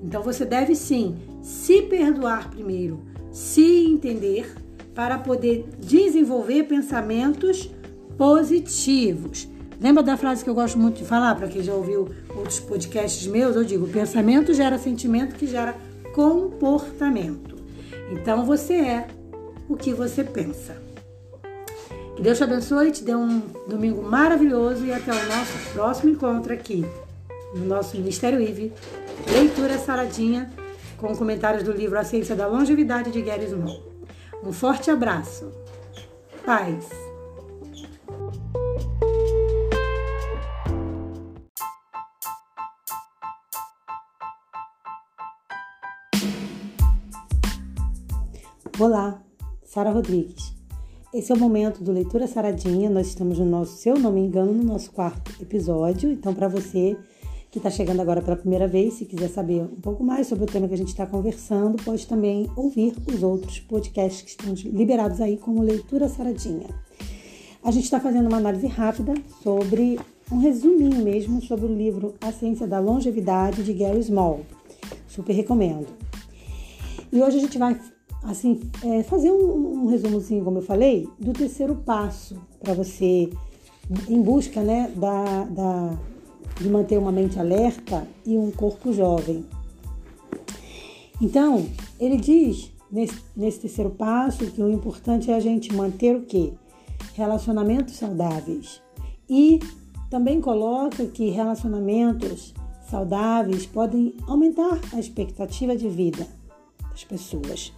Então, 0.04 0.24
você 0.24 0.44
deve 0.44 0.76
sim 0.76 1.16
se 1.42 1.84
perdoar 1.84 2.50
primeiro, 2.50 3.00
se 3.32 3.86
entender 3.86 4.52
para 4.96 5.20
poder 5.20 5.68
desenvolver 5.80 6.64
pensamentos 6.64 7.70
positivos. 8.18 9.48
Lembra 9.80 10.02
da 10.02 10.18
frase 10.18 10.44
que 10.44 10.50
eu 10.50 10.56
gosto 10.56 10.78
muito 10.78 10.98
de 10.98 11.06
falar, 11.06 11.36
para 11.36 11.48
quem 11.48 11.62
já 11.62 11.74
ouviu 11.74 12.10
outros 12.36 12.60
podcasts 12.60 13.28
meus? 13.28 13.56
Eu 13.56 13.64
digo: 13.64 13.88
pensamento 13.88 14.54
gera 14.54 14.78
sentimento 14.78 15.36
que 15.36 15.46
gera 15.46 15.76
comportamento. 16.14 17.56
Então 18.12 18.46
você 18.46 18.74
é 18.74 19.08
o 19.70 19.76
que 19.76 19.94
você 19.94 20.24
pensa. 20.24 20.76
Que 22.16 22.24
Deus 22.24 22.38
te 22.38 22.44
abençoe, 22.44 22.92
te 22.92 23.04
dê 23.04 23.14
um 23.14 23.42
domingo 23.68 24.02
maravilhoso 24.02 24.84
e 24.86 24.92
até 24.92 25.12
o 25.12 25.28
nosso 25.28 25.74
próximo 25.74 26.12
encontro 26.12 26.52
aqui 26.52 26.84
no 27.54 27.66
nosso 27.66 27.96
Ministério 27.96 28.42
IVE. 28.42 28.74
Leitura 29.32 29.78
saradinha 29.78 30.52
com 30.98 31.16
comentários 31.16 31.62
do 31.64 31.72
livro 31.72 32.00
A 32.00 32.04
Ciência 32.04 32.36
da 32.36 32.48
Longevidade 32.48 33.12
de 33.12 33.22
Gary 33.22 33.48
Small. 33.48 33.84
Um 34.44 34.52
forte 34.52 34.90
abraço. 34.90 35.52
Paz. 36.44 37.07
Olá, 48.80 49.24
Sara 49.64 49.90
Rodrigues. 49.90 50.54
Esse 51.12 51.32
é 51.32 51.36
o 51.36 51.40
momento 51.40 51.84
do 51.84 51.92
Leitura 51.92 52.28
Saradinha. 52.28 52.92
Nós 52.92 53.08
estamos 53.08 53.40
no 53.40 53.46
nosso, 53.46 53.76
se 53.76 53.90
eu 53.90 53.98
não 53.98 54.12
me 54.12 54.22
engano, 54.22 54.54
no 54.54 54.64
nosso 54.64 54.92
quarto 54.92 55.32
episódio. 55.42 56.12
Então, 56.12 56.32
para 56.32 56.48
você 56.48 56.96
que 57.50 57.58
está 57.58 57.72
chegando 57.72 58.02
agora 58.02 58.22
pela 58.22 58.38
primeira 58.38 58.68
vez, 58.68 58.94
se 58.94 59.06
quiser 59.06 59.30
saber 59.30 59.64
um 59.64 59.82
pouco 59.82 60.04
mais 60.04 60.28
sobre 60.28 60.44
o 60.44 60.48
tema 60.48 60.68
que 60.68 60.76
a 60.76 60.78
gente 60.78 60.90
está 60.90 61.08
conversando, 61.08 61.84
pode 61.84 62.06
também 62.06 62.48
ouvir 62.56 62.94
os 63.12 63.24
outros 63.24 63.60
podcasts 63.62 64.22
que 64.22 64.30
estão 64.30 64.54
liberados 64.72 65.22
aí 65.22 65.38
como 65.38 65.64
Leitura 65.64 66.08
Saradinha. 66.08 66.68
A 67.64 67.72
gente 67.72 67.86
está 67.86 68.00
fazendo 68.00 68.28
uma 68.28 68.38
análise 68.38 68.68
rápida 68.68 69.16
sobre 69.42 70.00
um 70.32 70.38
resuminho 70.38 71.04
mesmo 71.04 71.42
sobre 71.42 71.66
o 71.66 71.76
livro 71.76 72.14
A 72.22 72.32
Ciência 72.32 72.68
da 72.68 72.80
Longevidade 72.80 73.64
de 73.64 73.74
Gary 73.74 74.04
Small. 74.04 74.42
Super 75.08 75.34
recomendo. 75.34 75.88
E 77.12 77.20
hoje 77.24 77.38
a 77.38 77.42
gente 77.42 77.58
vai 77.58 77.76
assim, 78.24 78.60
é, 78.84 79.04
fazer 79.04 79.32
um, 79.32 79.84
um 79.84 79.88
resumozinho, 79.88 80.44
como 80.44 80.60
eu 80.60 80.64
falei, 80.64 81.08
do 81.20 81.34
terceiro 81.34 81.76
passo 81.76 82.38
para 82.60 82.74
você 82.74 83.30
em 84.10 84.22
busca, 84.22 84.62
né, 84.62 84.92
da, 84.96 85.44
da, 85.46 85.98
de 86.60 86.70
manter 86.70 86.98
uma 86.98 87.12
mente 87.12 87.40
alerta 87.40 88.08
e 88.26 88.38
um 88.38 88.52
corpo 88.52 88.92
jovem. 88.92 89.46
Então, 91.22 91.66
ele 92.00 92.18
diz 92.18 92.72
nesse, 92.92 93.22
nesse 93.36 93.60
terceiro 93.62 93.90
passo 93.90 94.46
que 94.52 94.62
o 94.62 94.70
importante 94.70 95.32
é 95.32 95.36
a 95.36 95.40
gente 95.40 95.74
manter 95.74 96.16
o 96.16 96.24
quê? 96.24 96.54
Relacionamentos 97.14 97.96
saudáveis. 97.96 98.82
E 99.30 99.60
também 100.10 100.40
coloca 100.40 101.06
que 101.06 101.30
relacionamentos 101.30 102.54
saudáveis 102.90 103.66
podem 103.66 104.16
aumentar 104.28 104.80
a 104.94 105.00
expectativa 105.00 105.76
de 105.76 105.90
vida 105.90 106.28
das 106.92 107.04
pessoas. 107.04 107.74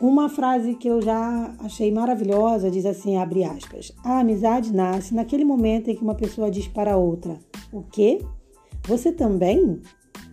Uma 0.00 0.28
frase 0.28 0.74
que 0.74 0.88
eu 0.88 1.00
já 1.00 1.54
achei 1.60 1.90
maravilhosa 1.92 2.70
diz 2.70 2.84
assim, 2.84 3.16
abre 3.16 3.44
aspas: 3.44 3.92
"A 4.04 4.20
amizade 4.20 4.72
nasce 4.72 5.14
naquele 5.14 5.44
momento 5.44 5.88
em 5.88 5.94
que 5.94 6.02
uma 6.02 6.14
pessoa 6.14 6.50
diz 6.50 6.66
para 6.66 6.96
outra: 6.96 7.38
"O 7.72 7.82
quê? 7.82 8.20
Você 8.86 9.12
também?" 9.12 9.80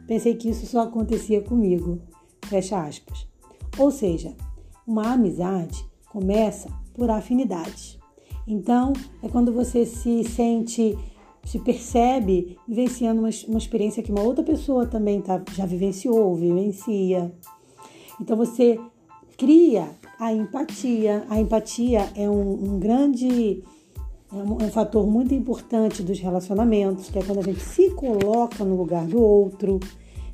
Pensei 0.07 0.35
que 0.35 0.49
isso 0.49 0.65
só 0.65 0.81
acontecia 0.81 1.41
comigo. 1.41 1.99
Fecha 2.47 2.81
aspas. 2.83 3.25
Ou 3.77 3.91
seja, 3.91 4.35
uma 4.85 5.13
amizade 5.13 5.85
começa 6.09 6.69
por 6.93 7.09
afinidade. 7.09 7.97
Então, 8.45 8.91
é 9.23 9.29
quando 9.29 9.53
você 9.53 9.85
se 9.85 10.23
sente, 10.25 10.97
se 11.45 11.59
percebe 11.59 12.57
vivenciando 12.67 13.21
uma, 13.21 13.29
uma 13.47 13.57
experiência 13.57 14.03
que 14.03 14.11
uma 14.11 14.21
outra 14.21 14.43
pessoa 14.43 14.85
também 14.85 15.21
tá, 15.21 15.41
já 15.53 15.65
vivenciou 15.65 16.19
ou 16.19 16.35
vivencia. 16.35 17.33
Então, 18.19 18.35
você 18.35 18.77
cria 19.41 19.89
a 20.19 20.31
empatia. 20.31 21.25
A 21.27 21.41
empatia 21.41 22.11
é 22.15 22.29
um, 22.29 22.75
um 22.75 22.79
grande 22.79 23.63
é 24.31 24.35
um, 24.35 24.61
é 24.61 24.65
um, 24.65 24.69
fator 24.69 25.07
muito 25.07 25.33
importante 25.33 26.03
dos 26.03 26.19
relacionamentos, 26.19 27.09
que 27.09 27.17
é 27.17 27.23
quando 27.23 27.39
a 27.39 27.41
gente 27.41 27.59
se 27.59 27.89
coloca 27.95 28.63
no 28.63 28.77
lugar 28.77 29.07
do 29.07 29.19
outro, 29.19 29.79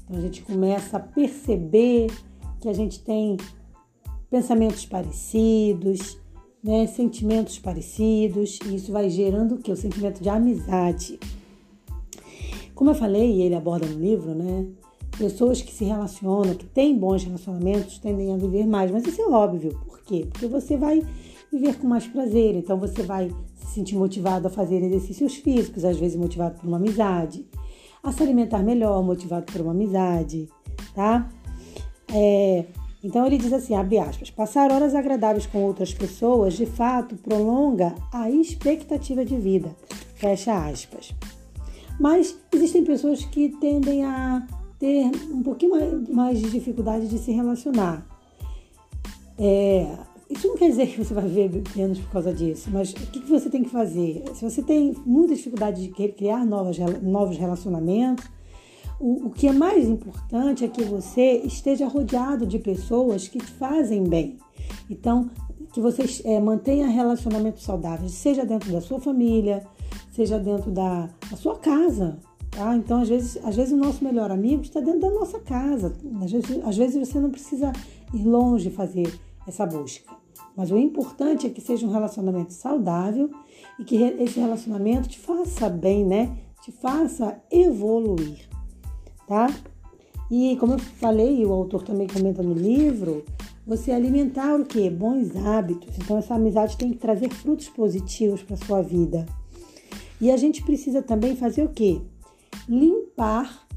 então 0.04 0.18
a 0.18 0.20
gente 0.20 0.42
começa 0.42 0.98
a 0.98 1.00
perceber 1.00 2.12
que 2.60 2.68
a 2.68 2.74
gente 2.74 3.00
tem 3.00 3.38
pensamentos 4.30 4.86
parecidos, 4.86 6.20
né, 6.62 6.86
sentimentos 6.86 7.58
parecidos, 7.60 8.60
e 8.66 8.76
isso 8.76 8.92
vai 8.92 9.10
gerando 9.10 9.56
o 9.56 9.58
que? 9.58 9.72
O 9.72 9.78
sentimento 9.78 10.22
de 10.22 10.28
amizade. 10.28 11.18
Como 12.76 12.90
eu 12.90 12.96
falei, 12.96 13.38
e 13.38 13.42
ele 13.42 13.56
aborda 13.56 13.88
no 13.88 14.00
livro, 14.00 14.36
né? 14.36 14.68
Pessoas 15.18 15.62
que 15.62 15.72
se 15.72 15.84
relacionam, 15.84 16.54
que 16.54 16.66
têm 16.66 16.98
bons 16.98 17.24
relacionamentos, 17.24 17.98
tendem 17.98 18.34
a 18.34 18.38
viver 18.38 18.68
mais. 18.68 18.92
Mas 18.92 19.06
isso 19.06 19.22
é 19.22 19.28
óbvio. 19.28 19.80
Por 19.86 20.00
quê? 20.02 20.28
Porque 20.32 20.48
você 20.48 20.78
vai 20.78 21.02
viver 21.52 21.76
com 21.78 21.88
mais 21.88 22.06
prazer. 22.08 22.56
Então 22.56 22.78
você 22.78 23.04
vai 23.04 23.32
se 23.56 23.74
sentir 23.74 23.96
motivado 23.96 24.48
a 24.48 24.50
fazer 24.50 24.82
exercícios 24.82 25.36
físicos, 25.36 25.84
às 25.84 25.98
vezes 25.98 26.18
motivado 26.18 26.60
por 26.60 26.68
uma 26.68 26.78
amizade, 26.78 27.46
a 28.04 28.12
se 28.12 28.22
alimentar 28.24 28.64
melhor, 28.64 29.04
motivado 29.04 29.52
por 29.52 29.62
uma 29.62 29.72
amizade, 29.72 30.48
tá? 30.94 31.30
É, 32.14 32.66
então 33.04 33.26
ele 33.26 33.38
diz 33.38 33.54
assim, 33.54 33.76
abre 33.76 34.00
aspas, 34.00 34.30
passar 34.30 34.72
horas 34.72 34.96
agradáveis 34.96 35.46
com 35.46 35.64
outras 35.64 35.94
pessoas, 35.94 36.54
de 36.56 36.66
fato, 36.66 37.16
prolonga 37.16 37.96
a 38.12 38.30
expectativa 38.30 39.24
de 39.26 39.38
vida, 39.38 39.76
fecha 40.16 40.68
aspas. 40.68 41.14
Mas 42.00 42.38
existem 42.52 42.84
pessoas 42.84 43.26
que 43.26 43.50
tendem 43.60 44.04
a 44.04 44.48
ter 44.80 45.12
um 45.32 45.44
pouquinho 45.44 46.06
mais, 46.10 46.40
de 46.40 46.50
dificuldade 46.50 47.08
de 47.08 47.18
se 47.18 47.32
relacionar. 47.32 48.06
É, 49.38 49.88
isso 50.30 50.48
não 50.48 50.58
quer 50.58 50.70
dizer 50.70 50.88
que 50.88 51.04
você 51.04 51.14
vai 51.14 51.26
viver 51.28 51.64
menos 51.76 52.00
por 52.00 52.12
causa 52.12 52.34
disso, 52.34 52.70
mas 52.72 52.92
o 52.92 52.96
que, 53.12 53.20
que 53.22 53.30
você 53.30 53.50
tem 53.50 53.64
que 53.64 53.70
fazer? 53.70 54.24
Se 54.34 54.44
você 54.44 54.62
tem 54.62 54.96
muita 55.06 55.36
dificuldade 55.36 55.88
de 55.88 56.10
criar 56.10 56.46
novas, 56.46 56.78
novos 57.02 57.38
relacionamentos, 57.38 58.26
O, 59.00 59.28
o 59.28 59.30
que 59.30 59.48
é 59.48 59.54
mais 59.54 59.88
importante 59.88 60.66
é 60.66 60.68
que 60.68 60.84
você 60.84 61.42
esteja 61.46 61.88
rodeado 61.88 62.48
de 62.48 62.58
pessoas 62.58 63.28
que 63.28 63.38
te 63.38 63.52
fazem 63.52 64.04
bem. 64.04 64.38
Então, 64.90 65.30
que 65.72 65.80
você 65.80 66.04
é, 66.26 66.40
mantenha 66.40 66.88
relacionamentos 66.88 67.64
saudáveis, 67.64 68.14
seja 68.14 68.44
dentro 68.44 68.72
da 68.72 68.82
sua 68.82 69.00
família, 69.00 69.64
seja 70.12 70.40
dentro 70.40 70.72
da, 70.72 71.10
da 71.30 71.38
sua 71.38 71.60
casa. 71.60 72.18
Tá? 72.58 72.76
Então, 72.76 73.02
às 73.02 73.08
vezes, 73.08 73.38
às 73.44 73.56
vezes, 73.56 73.72
o 73.72 73.78
nosso 73.78 74.04
melhor 74.04 74.32
amigo 74.32 74.64
está 74.64 74.80
dentro 74.80 75.02
da 75.02 75.12
nossa 75.12 75.40
casa. 75.40 75.94
Às 76.24 76.32
vezes, 76.32 76.66
às 76.66 76.76
vezes 76.76 77.08
você 77.08 77.20
não 77.20 77.30
precisa 77.30 77.72
ir 78.12 78.24
longe 78.24 78.72
fazer 78.72 79.14
essa 79.48 79.64
busca. 79.64 80.12
Mas 80.56 80.72
o 80.72 80.78
importante 80.78 81.46
é 81.46 81.52
que 81.52 81.62
seja 81.62 81.86
um 81.86 81.92
relacionamento 81.92 82.52
saudável 82.54 83.30
e 83.80 83.84
que 83.84 83.96
esse 83.96 84.40
relacionamento 84.40 85.08
te 85.08 85.20
faça 85.20 85.70
bem, 85.70 86.04
né? 86.04 86.36
Te 86.64 86.72
faça 86.72 87.40
evoluir, 87.52 88.50
tá? 89.28 89.54
E 90.32 90.58
como 90.60 90.74
eu 90.74 90.80
falei, 90.80 91.46
o 91.46 91.54
autor 91.54 91.84
também 91.84 92.08
comenta 92.08 92.42
no 92.42 92.56
livro, 92.56 93.24
você 93.68 93.92
alimentar 93.92 94.60
o 94.60 94.66
que? 94.66 94.90
Bons 94.90 95.36
hábitos. 95.36 95.96
Então 96.00 96.18
essa 96.18 96.34
amizade 96.34 96.76
tem 96.76 96.90
que 96.90 96.98
trazer 96.98 97.30
frutos 97.30 97.70
positivos 97.70 98.42
para 98.42 98.58
sua 98.58 98.82
vida. 98.82 99.28
E 100.20 100.32
a 100.32 100.38
gente 100.38 100.64
precisa 100.64 101.04
também 101.04 101.36
fazer 101.36 101.64
o 101.64 101.70
que? 101.70 102.02
Limpar 102.68 103.68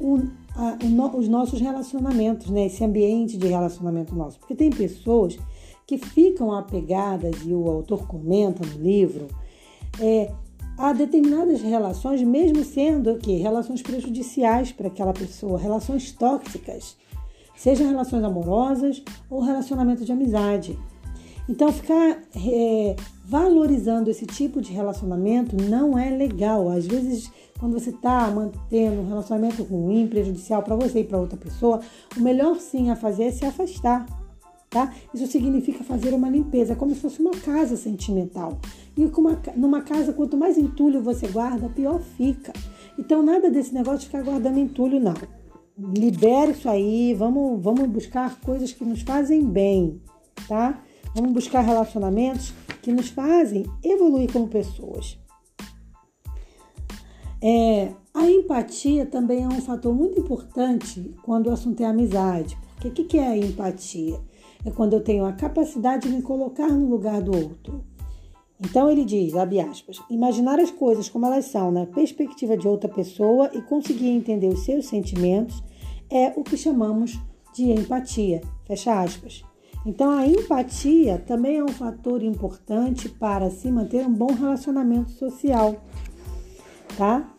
o, 0.00 0.18
a, 0.56 0.78
o, 0.84 1.18
os 1.18 1.28
nossos 1.28 1.60
relacionamentos, 1.60 2.50
né? 2.50 2.66
Esse 2.66 2.84
ambiente 2.84 3.36
de 3.36 3.46
relacionamento 3.46 4.14
nosso. 4.14 4.38
Porque 4.38 4.54
tem 4.54 4.70
pessoas 4.70 5.38
que 5.86 5.98
ficam 5.98 6.52
apegadas, 6.52 7.42
e 7.44 7.52
o 7.52 7.68
autor 7.68 8.06
comenta 8.06 8.66
no 8.66 8.82
livro, 8.82 9.28
é, 10.00 10.32
a 10.76 10.92
determinadas 10.92 11.62
relações, 11.62 12.22
mesmo 12.22 12.64
sendo 12.64 13.12
o 13.12 13.18
quê? 13.18 13.36
Relações 13.36 13.82
prejudiciais 13.82 14.72
para 14.72 14.88
aquela 14.88 15.12
pessoa, 15.12 15.58
relações 15.58 16.10
tóxicas, 16.12 16.96
sejam 17.56 17.86
relações 17.86 18.24
amorosas 18.24 19.02
ou 19.30 19.40
relacionamento 19.40 20.04
de 20.04 20.12
amizade. 20.12 20.78
Então, 21.48 21.70
ficar 21.70 22.22
é, 22.34 22.96
valorizando 23.24 24.10
esse 24.10 24.26
tipo 24.26 24.60
de 24.60 24.72
relacionamento 24.72 25.54
não 25.62 25.96
é 25.98 26.10
legal. 26.10 26.70
Às 26.70 26.86
vezes, 26.86 27.30
quando 27.64 27.80
você 27.80 27.88
está 27.88 28.30
mantendo 28.30 29.00
um 29.00 29.08
relacionamento 29.08 29.62
ruim, 29.62 30.06
prejudicial 30.06 30.62
para 30.62 30.76
você 30.76 31.00
e 31.00 31.04
para 31.04 31.18
outra 31.18 31.38
pessoa, 31.38 31.80
o 32.14 32.20
melhor 32.20 32.56
sim 32.56 32.90
a 32.90 32.96
fazer 32.96 33.24
é 33.24 33.30
se 33.30 33.46
afastar 33.46 34.04
tá? 34.68 34.92
Isso 35.14 35.28
significa 35.28 35.84
fazer 35.84 36.12
uma 36.12 36.28
limpeza, 36.28 36.74
como 36.74 36.92
se 36.92 37.00
fosse 37.00 37.20
uma 37.20 37.30
casa 37.30 37.76
sentimental. 37.76 38.58
E 38.96 39.04
uma, 39.04 39.40
numa 39.54 39.80
casa, 39.80 40.12
quanto 40.12 40.36
mais 40.36 40.58
entulho 40.58 41.00
você 41.00 41.28
guarda, 41.28 41.68
pior 41.68 42.00
fica. 42.00 42.52
Então, 42.98 43.22
nada 43.22 43.48
desse 43.48 43.72
negócio 43.72 44.00
de 44.00 44.06
ficar 44.06 44.24
guardando 44.24 44.58
entulho, 44.58 44.98
não. 44.98 45.14
Libere 45.78 46.50
isso 46.50 46.68
aí, 46.68 47.14
vamos, 47.14 47.62
vamos 47.62 47.88
buscar 47.88 48.40
coisas 48.40 48.72
que 48.72 48.84
nos 48.84 49.02
fazem 49.02 49.44
bem, 49.44 50.02
tá? 50.48 50.82
Vamos 51.14 51.32
buscar 51.32 51.60
relacionamentos 51.60 52.52
que 52.82 52.92
nos 52.92 53.10
fazem 53.10 53.64
evoluir 53.84 54.30
como 54.32 54.48
pessoas. 54.48 55.23
É, 57.46 57.92
a 58.14 58.30
empatia 58.30 59.04
também 59.04 59.44
é 59.44 59.48
um 59.48 59.60
fator 59.60 59.94
muito 59.94 60.18
importante 60.18 61.14
quando 61.22 61.48
o 61.48 61.52
assunto 61.52 61.82
é 61.82 61.86
amizade. 61.86 62.56
Porque 62.74 62.88
o 62.88 62.92
que, 62.92 63.04
que 63.04 63.18
é 63.18 63.28
a 63.28 63.36
empatia? 63.36 64.18
é 64.64 64.70
quando 64.70 64.94
eu 64.94 65.00
tenho 65.00 65.24
a 65.26 65.32
capacidade 65.32 66.08
de 66.08 66.14
me 66.14 66.22
colocar 66.22 66.68
no 66.68 66.88
lugar 66.88 67.20
do 67.20 67.36
outro. 67.36 67.84
Então 68.58 68.90
ele 68.90 69.04
diz, 69.04 69.34
abre 69.34 69.60
aspas, 69.60 70.00
imaginar 70.08 70.58
as 70.58 70.70
coisas 70.70 71.08
como 71.08 71.26
elas 71.26 71.46
são 71.46 71.70
na 71.70 71.86
perspectiva 71.86 72.56
de 72.56 72.66
outra 72.66 72.88
pessoa 72.88 73.50
e 73.52 73.60
conseguir 73.60 74.08
entender 74.08 74.48
os 74.48 74.64
seus 74.64 74.86
sentimentos 74.86 75.62
é 76.10 76.32
o 76.36 76.42
que 76.42 76.56
chamamos 76.56 77.20
de 77.52 77.70
empatia, 77.70 78.40
fecha 78.64 79.02
aspas. 79.02 79.44
Então 79.84 80.10
a 80.10 80.26
empatia 80.26 81.22
também 81.26 81.58
é 81.58 81.64
um 81.64 81.68
fator 81.68 82.22
importante 82.22 83.08
para 83.08 83.50
se 83.50 83.70
manter 83.70 84.06
um 84.06 84.12
bom 84.12 84.32
relacionamento 84.32 85.10
social, 85.10 85.76
tá? 86.96 87.33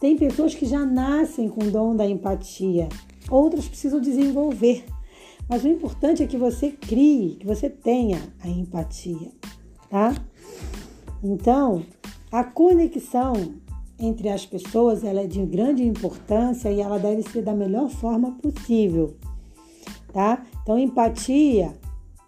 Tem 0.00 0.16
pessoas 0.16 0.54
que 0.54 0.66
já 0.66 0.84
nascem 0.84 1.48
com 1.48 1.64
o 1.64 1.70
dom 1.70 1.96
da 1.96 2.06
empatia, 2.06 2.88
outras 3.30 3.66
precisam 3.66 4.00
desenvolver 4.00 4.84
mas 5.48 5.62
o 5.64 5.68
importante 5.68 6.22
é 6.22 6.26
que 6.26 6.38
você 6.38 6.70
crie, 6.70 7.36
que 7.38 7.46
você 7.46 7.68
tenha 7.68 8.18
a 8.42 8.48
empatia, 8.48 9.30
tá? 9.90 10.14
Então, 11.22 11.84
a 12.32 12.42
conexão 12.42 13.54
entre 13.98 14.28
as 14.28 14.44
pessoas 14.44 15.04
ela 15.04 15.20
é 15.20 15.26
de 15.26 15.44
grande 15.44 15.84
importância 15.84 16.70
e 16.70 16.80
ela 16.80 16.98
deve 16.98 17.22
ser 17.22 17.42
da 17.42 17.52
melhor 17.52 17.90
forma 17.90 18.32
possível, 18.32 19.16
tá? 20.12 20.44
Então, 20.62 20.78
empatia 20.78 21.74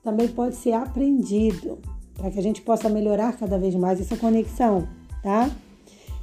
também 0.03 0.29
pode 0.29 0.55
ser 0.57 0.73
aprendido 0.73 1.79
para 2.15 2.31
que 2.31 2.39
a 2.39 2.43
gente 2.43 2.63
possa 2.63 2.89
melhorar 2.89 3.37
cada 3.37 3.59
vez 3.59 3.75
mais 3.75 4.01
essa 4.01 4.17
conexão, 4.17 4.87
tá? 5.23 5.51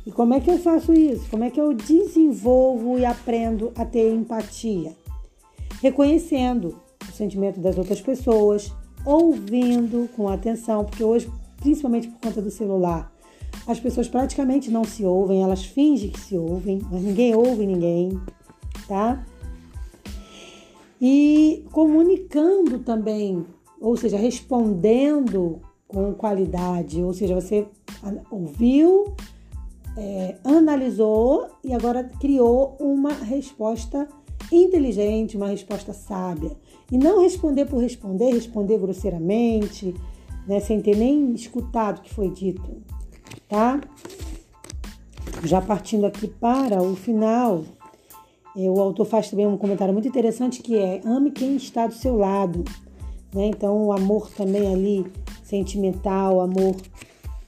E 0.05 0.11
como 0.11 0.33
é 0.33 0.39
que 0.39 0.49
eu 0.49 0.57
faço 0.57 0.93
isso? 0.93 1.29
Como 1.29 1.43
é 1.43 1.49
que 1.49 1.59
eu 1.59 1.73
desenvolvo 1.73 2.99
e 2.99 3.05
aprendo 3.05 3.71
a 3.75 3.85
ter 3.85 4.13
empatia? 4.13 4.91
Reconhecendo 5.81 6.75
o 7.07 7.11
sentimento 7.11 7.59
das 7.59 7.77
outras 7.77 8.01
pessoas, 8.01 8.71
ouvindo 9.05 10.09
com 10.15 10.27
atenção, 10.27 10.85
porque 10.85 11.03
hoje, 11.03 11.31
principalmente 11.57 12.07
por 12.07 12.19
conta 12.19 12.41
do 12.41 12.51
celular, 12.51 13.11
as 13.65 13.79
pessoas 13.79 14.07
praticamente 14.07 14.69
não 14.69 14.83
se 14.83 15.05
ouvem, 15.05 15.41
elas 15.41 15.63
fingem 15.63 16.09
que 16.09 16.19
se 16.19 16.37
ouvem, 16.37 16.81
mas 16.91 17.01
ninguém 17.01 17.33
ouve 17.35 17.65
ninguém, 17.65 18.19
tá? 18.87 19.25
E 20.99 21.65
comunicando 21.71 22.79
também, 22.79 23.45
ou 23.79 23.95
seja, 23.95 24.17
respondendo 24.17 25.61
com 25.87 26.13
qualidade, 26.13 27.01
ou 27.03 27.13
seja, 27.13 27.35
você 27.35 27.67
ouviu, 28.31 29.13
é, 29.97 30.35
analisou 30.43 31.47
e 31.63 31.73
agora 31.73 32.03
criou 32.19 32.75
uma 32.79 33.13
resposta 33.13 34.07
inteligente, 34.51 35.37
uma 35.37 35.47
resposta 35.47 35.93
sábia. 35.93 36.51
E 36.91 36.97
não 36.97 37.21
responder 37.21 37.65
por 37.65 37.81
responder, 37.81 38.31
responder 38.31 38.77
grosseiramente, 38.77 39.93
né, 40.47 40.59
sem 40.59 40.81
ter 40.81 40.95
nem 40.95 41.33
escutado 41.33 41.99
o 41.99 42.01
que 42.01 42.13
foi 42.13 42.29
dito, 42.29 42.81
tá? 43.47 43.79
Já 45.43 45.61
partindo 45.61 46.05
aqui 46.05 46.27
para 46.27 46.81
o 46.81 46.95
final, 46.95 47.63
é, 48.55 48.69
o 48.69 48.79
autor 48.79 49.05
faz 49.05 49.29
também 49.29 49.47
um 49.47 49.57
comentário 49.57 49.93
muito 49.93 50.07
interessante 50.07 50.61
que 50.61 50.77
é 50.77 51.01
ame 51.05 51.31
quem 51.31 51.55
está 51.55 51.87
do 51.87 51.93
seu 51.93 52.17
lado, 52.17 52.63
né? 53.33 53.47
Então 53.47 53.87
o 53.87 53.93
amor 53.93 54.29
também 54.31 54.71
ali 54.71 55.05
sentimental, 55.43 56.41
amor 56.41 56.75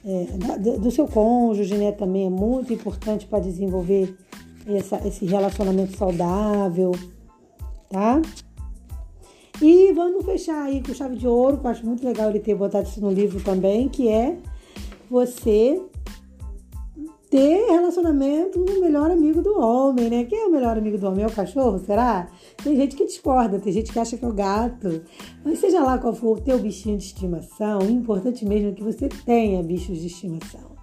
é, 0.06 0.78
do 0.78 0.90
seu 0.90 1.08
cônjuge, 1.08 1.76
né? 1.76 1.90
Também 1.90 2.26
é 2.26 2.30
muito 2.30 2.72
importante 2.72 3.26
para 3.26 3.40
desenvolver 3.40 4.16
essa, 4.66 5.00
esse 5.06 5.26
relacionamento 5.26 5.96
saudável, 5.96 6.92
tá? 7.90 8.22
E 9.60 9.92
vamos 9.92 10.24
fechar 10.24 10.62
aí 10.62 10.80
com 10.80 10.94
chave 10.94 11.16
de 11.16 11.26
ouro, 11.26 11.58
que 11.58 11.66
eu 11.66 11.70
acho 11.70 11.84
muito 11.84 12.06
legal 12.06 12.30
ele 12.30 12.38
ter 12.40 12.54
botado 12.54 12.86
isso 12.86 13.00
no 13.00 13.10
livro 13.10 13.42
também, 13.42 13.88
que 13.88 14.08
é 14.08 14.36
você 15.10 15.82
ter 17.30 17.70
relacionamento 17.70 18.64
com 18.64 18.70
o 18.72 18.80
melhor 18.80 19.10
amigo 19.10 19.42
do 19.42 19.58
homem, 19.58 20.08
né? 20.08 20.24
Quem 20.24 20.38
é 20.38 20.46
o 20.46 20.50
melhor 20.50 20.78
amigo 20.78 20.96
do 20.96 21.06
homem? 21.06 21.24
É 21.24 21.26
o 21.26 21.32
cachorro, 21.32 21.78
será? 21.78 22.28
Tem 22.62 22.76
gente 22.76 22.94
que 22.94 23.04
discorda, 23.04 23.58
tem 23.58 23.72
gente 23.72 23.92
que 23.92 23.98
acha 23.98 24.16
que 24.16 24.24
é 24.24 24.28
o 24.28 24.32
gato. 24.32 25.02
Mas 25.44 25.58
seja 25.58 25.82
lá 25.82 25.98
qual 25.98 26.14
for 26.14 26.38
o 26.38 26.40
teu 26.40 26.58
bichinho 26.58 26.96
de 26.96 27.04
estimação, 27.04 27.80
o 27.80 27.90
importante 27.90 28.44
mesmo 28.44 28.68
é 28.68 28.72
que 28.72 28.82
você 28.82 29.08
tenha 29.08 29.62
bichos 29.62 29.98
de 29.98 30.06
estimação. 30.06 30.76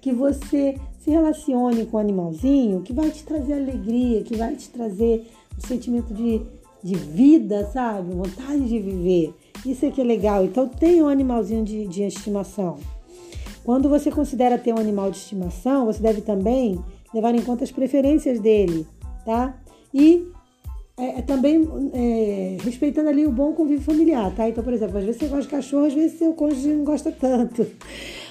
Que 0.00 0.12
você 0.12 0.76
se 0.98 1.10
relacione 1.10 1.86
com 1.86 1.96
o 1.96 2.00
animalzinho 2.00 2.82
que 2.82 2.92
vai 2.92 3.10
te 3.10 3.24
trazer 3.24 3.54
alegria, 3.54 4.22
que 4.22 4.36
vai 4.36 4.54
te 4.54 4.68
trazer 4.70 5.26
um 5.58 5.66
sentimento 5.66 6.12
de 6.12 6.42
de 6.86 6.94
vida, 6.94 7.68
sabe? 7.72 8.14
Vontade 8.14 8.68
de 8.68 8.78
viver. 8.78 9.34
Isso 9.64 9.84
é 9.84 9.90
que 9.90 10.00
é 10.00 10.04
legal. 10.04 10.44
Então, 10.44 10.68
tenha 10.68 11.04
um 11.04 11.08
animalzinho 11.08 11.64
de, 11.64 11.86
de 11.88 12.04
estimação. 12.04 12.76
Quando 13.66 13.88
você 13.88 14.12
considera 14.12 14.56
ter 14.56 14.72
um 14.72 14.78
animal 14.78 15.10
de 15.10 15.16
estimação, 15.16 15.86
você 15.86 16.00
deve 16.00 16.20
também 16.20 16.78
levar 17.12 17.34
em 17.34 17.42
conta 17.42 17.64
as 17.64 17.72
preferências 17.72 18.38
dele, 18.38 18.86
tá? 19.24 19.60
E 19.92 20.24
é, 20.96 21.18
é 21.18 21.22
também 21.22 21.68
é, 21.92 22.58
respeitando 22.62 23.08
ali 23.08 23.26
o 23.26 23.32
bom 23.32 23.54
convívio 23.54 23.82
familiar, 23.82 24.32
tá? 24.36 24.48
Então, 24.48 24.62
por 24.62 24.72
exemplo, 24.72 24.98
às 24.98 25.04
vezes 25.04 25.18
você 25.18 25.26
gosta 25.26 25.42
de 25.42 25.48
cachorro, 25.48 25.86
às 25.86 25.94
vezes 25.94 26.16
seu 26.16 26.32
cônjuge 26.32 26.68
não 26.68 26.84
gosta 26.84 27.10
tanto. 27.10 27.66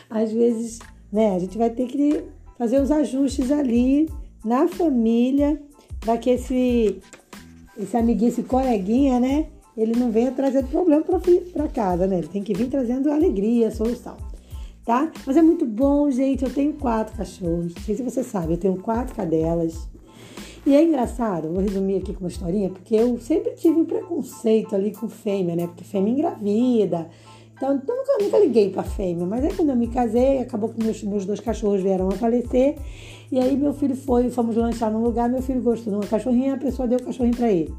Às 0.09 0.31
vezes, 0.31 0.79
né, 1.11 1.35
a 1.35 1.39
gente 1.39 1.57
vai 1.57 1.69
ter 1.69 1.87
que 1.87 2.23
fazer 2.57 2.81
os 2.81 2.89
ajustes 2.89 3.51
ali 3.51 4.09
na 4.41 4.69
família 4.69 5.61
para 5.99 6.17
que 6.17 6.29
esse 6.29 7.01
esse 7.77 7.97
amiguinho, 7.97 8.29
esse 8.29 8.43
coleguinha, 8.43 9.19
né? 9.19 9.47
Ele 9.75 9.99
não 9.99 10.11
venha 10.11 10.31
trazendo 10.31 10.69
problema 10.69 11.03
para 11.51 11.67
casa, 11.67 12.07
né? 12.07 12.19
Ele 12.19 12.27
tem 12.29 12.41
que 12.41 12.53
vir 12.53 12.69
trazendo 12.69 13.11
alegria, 13.11 13.69
solução, 13.69 14.15
tá? 14.85 15.11
Mas 15.25 15.35
é 15.35 15.41
muito 15.41 15.65
bom, 15.65 16.09
gente. 16.11 16.43
Eu 16.43 16.53
tenho 16.53 16.73
quatro 16.73 17.17
cachorros. 17.17 17.73
Não 17.73 17.83
sei 17.83 17.95
se 17.95 18.03
você 18.03 18.23
sabe, 18.23 18.53
eu 18.53 18.57
tenho 18.57 18.77
quatro 18.77 19.15
cadelas. 19.15 19.89
E 20.65 20.75
é 20.75 20.83
engraçado, 20.83 21.49
vou 21.49 21.61
resumir 21.61 21.97
aqui 21.97 22.11
com 22.11 22.21
uma 22.21 22.29
historinha, 22.29 22.69
porque 22.69 22.95
eu 22.95 23.19
sempre 23.19 23.51
tive 23.51 23.79
um 23.79 23.85
preconceito 23.85 24.73
ali 24.73 24.91
com 24.91 25.07
fêmea, 25.07 25.55
né? 25.55 25.67
Porque 25.67 25.83
fêmea 25.83 26.11
engravida. 26.11 27.07
Então, 27.55 27.75
nunca, 27.75 28.17
nunca 28.19 28.39
liguei 28.39 28.71
pra 28.71 28.81
fêmea. 28.81 29.27
Mas 29.27 29.43
aí 29.43 29.53
quando 29.53 29.69
eu 29.69 29.75
me 29.75 29.87
casei, 29.87 30.39
acabou 30.39 30.69
que 30.69 30.83
meus, 30.83 31.03
meus 31.03 31.25
dois 31.25 31.39
cachorros 31.39 31.81
vieram 31.81 32.07
a 32.07 32.13
falecer. 32.13 32.77
E 33.31 33.39
aí 33.39 33.55
meu 33.55 33.73
filho 33.73 33.95
foi, 33.95 34.29
fomos 34.29 34.55
lanchar 34.55 34.91
num 34.91 35.03
lugar, 35.03 35.29
meu 35.29 35.41
filho 35.41 35.61
gostou 35.61 35.93
de 35.93 35.99
uma 35.99 36.07
cachorrinha, 36.07 36.55
a 36.55 36.57
pessoa 36.57 36.87
deu 36.87 36.97
o 36.97 37.03
cachorrinho 37.03 37.35
para 37.35 37.51
ele. 37.51 37.73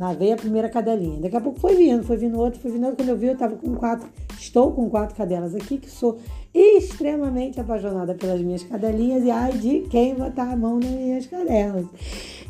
Lá 0.00 0.14
veio 0.14 0.32
a 0.32 0.36
primeira 0.36 0.70
cadelinha. 0.70 1.20
Daqui 1.20 1.36
a 1.36 1.40
pouco 1.42 1.60
foi 1.60 1.76
vindo, 1.76 2.02
foi 2.02 2.16
vindo 2.16 2.40
outro, 2.40 2.58
foi 2.58 2.70
vindo 2.70 2.84
outro. 2.84 2.96
Quando 2.96 3.10
eu 3.10 3.18
vi, 3.18 3.26
eu 3.26 3.34
estava 3.34 3.54
com 3.54 3.74
quatro, 3.74 4.08
estou 4.38 4.72
com 4.72 4.88
quatro 4.88 5.14
cadelas 5.14 5.54
aqui, 5.54 5.76
que 5.76 5.90
sou 5.90 6.16
extremamente 6.54 7.60
apaixonada 7.60 8.14
pelas 8.14 8.40
minhas 8.40 8.62
cadelinhas 8.62 9.22
e 9.24 9.30
ai 9.30 9.52
de 9.52 9.80
quem 9.90 10.14
botar 10.14 10.52
a 10.52 10.56
mão 10.56 10.78
nas 10.78 10.90
minhas 10.90 11.26
cadelas. 11.26 11.84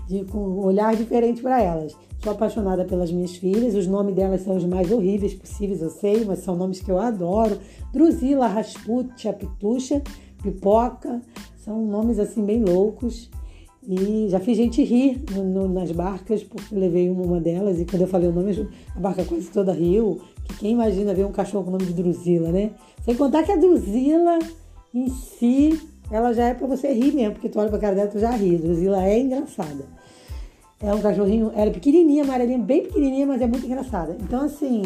De, 0.07 0.25
com 0.27 0.39
um 0.39 0.65
olhar 0.65 0.95
diferente 0.95 1.43
para 1.43 1.61
elas. 1.61 1.97
Sou 2.23 2.33
apaixonada 2.33 2.85
pelas 2.85 3.11
minhas 3.11 3.35
filhas, 3.35 3.75
os 3.75 3.89
nomes 3.89 4.15
delas 4.15 4.43
são 4.43 4.55
os 4.55 4.65
mais 4.65 4.93
horríveis 4.93 5.35
possíveis, 5.35 5.83
eu 5.83 5.91
sei, 5.91 6.25
mas 6.25 6.41
são 6.41 6.55
nomes 6.55 6.81
que 6.81 6.91
eu 6.91 7.01
adoro. 7.01 7.59
Drusila, 7.93 8.47
Rasputia, 8.47 9.33
Pitucha, 9.33 10.01
Pipoca, 10.41 11.21
são 11.57 11.85
nomes 11.85 12.21
assim 12.21 12.45
bem 12.45 12.63
loucos. 12.63 13.29
E 13.92 14.29
já 14.29 14.38
fiz 14.38 14.57
gente 14.57 14.85
rir 14.85 15.20
no, 15.33 15.42
no, 15.42 15.68
nas 15.68 15.90
barcas, 15.90 16.44
porque 16.44 16.72
levei 16.72 17.11
uma 17.11 17.40
delas 17.40 17.81
e 17.81 17.85
quando 17.85 18.03
eu 18.03 18.07
falei 18.07 18.29
o 18.29 18.33
nome, 18.33 18.68
a 18.94 19.00
barca 19.00 19.24
quase 19.24 19.50
toda 19.50 19.72
riu. 19.72 20.20
Que 20.44 20.59
quem 20.59 20.70
imagina 20.70 21.12
ver 21.12 21.26
um 21.26 21.33
cachorro 21.33 21.64
com 21.64 21.70
o 21.70 21.72
nome 21.72 21.87
de 21.87 21.94
Drusila, 21.94 22.53
né? 22.53 22.70
Sem 23.05 23.16
contar 23.16 23.42
que 23.42 23.50
a 23.50 23.57
Drusila 23.57 24.38
em 24.94 25.09
si, 25.09 25.81
ela 26.09 26.33
já 26.33 26.50
é 26.50 26.55
para 26.55 26.68
você 26.68 26.92
rir 26.92 27.12
mesmo, 27.12 27.33
porque 27.33 27.48
tu 27.48 27.59
olha 27.59 27.68
pra 27.68 27.81
cara 27.81 27.96
dela 27.96 28.07
tu 28.07 28.20
já 28.20 28.31
ri. 28.31 28.59
Drusila 28.59 29.05
é 29.05 29.18
engraçada. 29.18 29.85
É 30.81 30.94
um 30.94 31.00
cachorrinho, 31.00 31.50
ela 31.53 31.70
é 31.70 31.70
pequenininha, 31.70 32.22
amarelinha, 32.22 32.59
bem 32.59 32.85
pequenininha, 32.85 33.26
mas 33.26 33.42
é 33.42 33.46
muito 33.48 33.66
engraçada. 33.66 34.16
Então, 34.22 34.44
assim, 34.44 34.83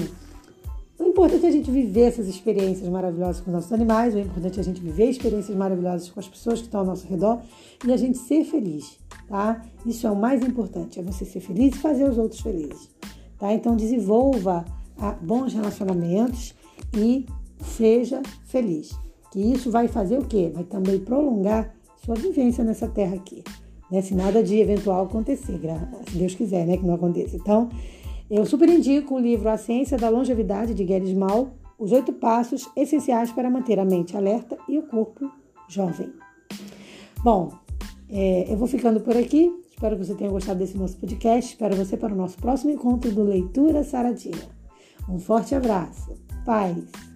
o 0.99 1.05
importante 1.05 1.45
é 1.45 1.49
a 1.49 1.53
gente 1.53 1.71
viver 1.71 2.03
essas 2.03 2.29
experiências 2.29 2.89
maravilhosas 2.89 3.41
com 3.41 3.51
os 3.51 3.55
nossos 3.55 3.73
animais, 3.73 4.15
o 4.15 4.19
importante 4.19 4.59
é 4.59 4.61
a 4.61 4.65
gente 4.65 4.81
viver 4.81 5.11
experiências 5.11 5.57
maravilhosas 5.57 6.09
com 6.09 6.21
as 6.21 6.29
pessoas 6.29 6.61
que 6.61 6.67
estão 6.67 6.81
ao 6.81 6.87
nosso 6.87 7.07
redor 7.07 7.41
e 7.87 7.93
a 7.93 7.97
gente 7.97 8.19
ser 8.19 8.45
feliz, 8.45 8.99
tá? 9.29 9.63
Isso 9.85 10.07
é 10.07 10.11
o 10.11 10.17
mais 10.17 10.43
importante, 10.45 11.01
é 11.01 11.03
você 11.03 11.25
ser 11.25 11.41
feliz 11.41 11.75
e 11.75 11.79
fazer 11.79 12.09
os 12.09 12.19
outros 12.19 12.41
felizes, 12.41 12.91
tá? 13.39 13.53
Então, 13.53 13.77
desenvolva 13.77 14.65
ah, 14.99 15.17
bons 15.21 15.53
relacionamentos 15.53 16.55
e 16.97 17.27
seja 17.61 18.23
feliz. 18.45 18.97
Que 19.33 19.41
isso 19.41 19.71
vai 19.71 19.89
fazer 19.89 20.19
o 20.19 20.25
quê? 20.25 20.53
Vai 20.55 20.63
também 20.63 21.01
prolongar 21.01 21.75
sua 22.05 22.15
vivência 22.15 22.63
nessa 22.63 22.87
terra 22.87 23.17
aqui 23.17 23.43
né? 23.95 24.03
Se 24.03 24.15
nada 24.15 24.43
de 24.43 24.59
eventual 24.59 25.05
acontecer, 25.05 25.61
se 26.09 26.17
Deus 26.17 26.35
quiser, 26.35 26.67
né? 26.67 26.77
Que 26.77 26.85
não 26.85 26.95
aconteça. 26.95 27.37
Então, 27.37 27.69
eu 28.31 28.45
super 28.47 28.69
indico 28.69 29.15
o 29.15 29.19
livro 29.19 29.49
A 29.49 29.57
Ciência 29.57 29.97
da 29.97 30.09
Longevidade, 30.09 30.75
de 30.75 30.85
Gary 30.85 31.15
Mal, 31.15 31.55
os 31.79 31.93
oito 31.93 32.13
passos 32.13 32.69
essenciais 32.77 33.31
para 33.33 33.51
manter 33.51 33.79
a 33.79 33.85
mente 33.85 34.17
alerta 34.17 34.57
e 34.69 34.79
o 34.79 34.83
corpo 34.83 35.31
jovem. 35.69 36.13
Bom, 37.23 37.53
é, 38.09 38.53
eu 38.53 38.57
vou 38.57 38.69
ficando 38.69 39.01
por 39.01 39.17
aqui. 39.17 39.53
Espero 39.71 39.97
que 39.97 40.05
você 40.05 40.15
tenha 40.15 40.31
gostado 40.31 40.59
desse 40.59 40.77
nosso 40.77 40.97
podcast. 40.97 41.53
Espero 41.53 41.77
você 41.77 41.97
para 41.97 42.15
o 42.15 42.17
nosso 42.17 42.39
próximo 42.39 42.71
encontro 42.71 43.11
do 43.11 43.25
Leitura 43.25 43.83
Saradinha. 43.83 44.49
Um 45.09 45.19
forte 45.19 45.55
abraço. 45.55 46.13
Paz. 46.45 47.14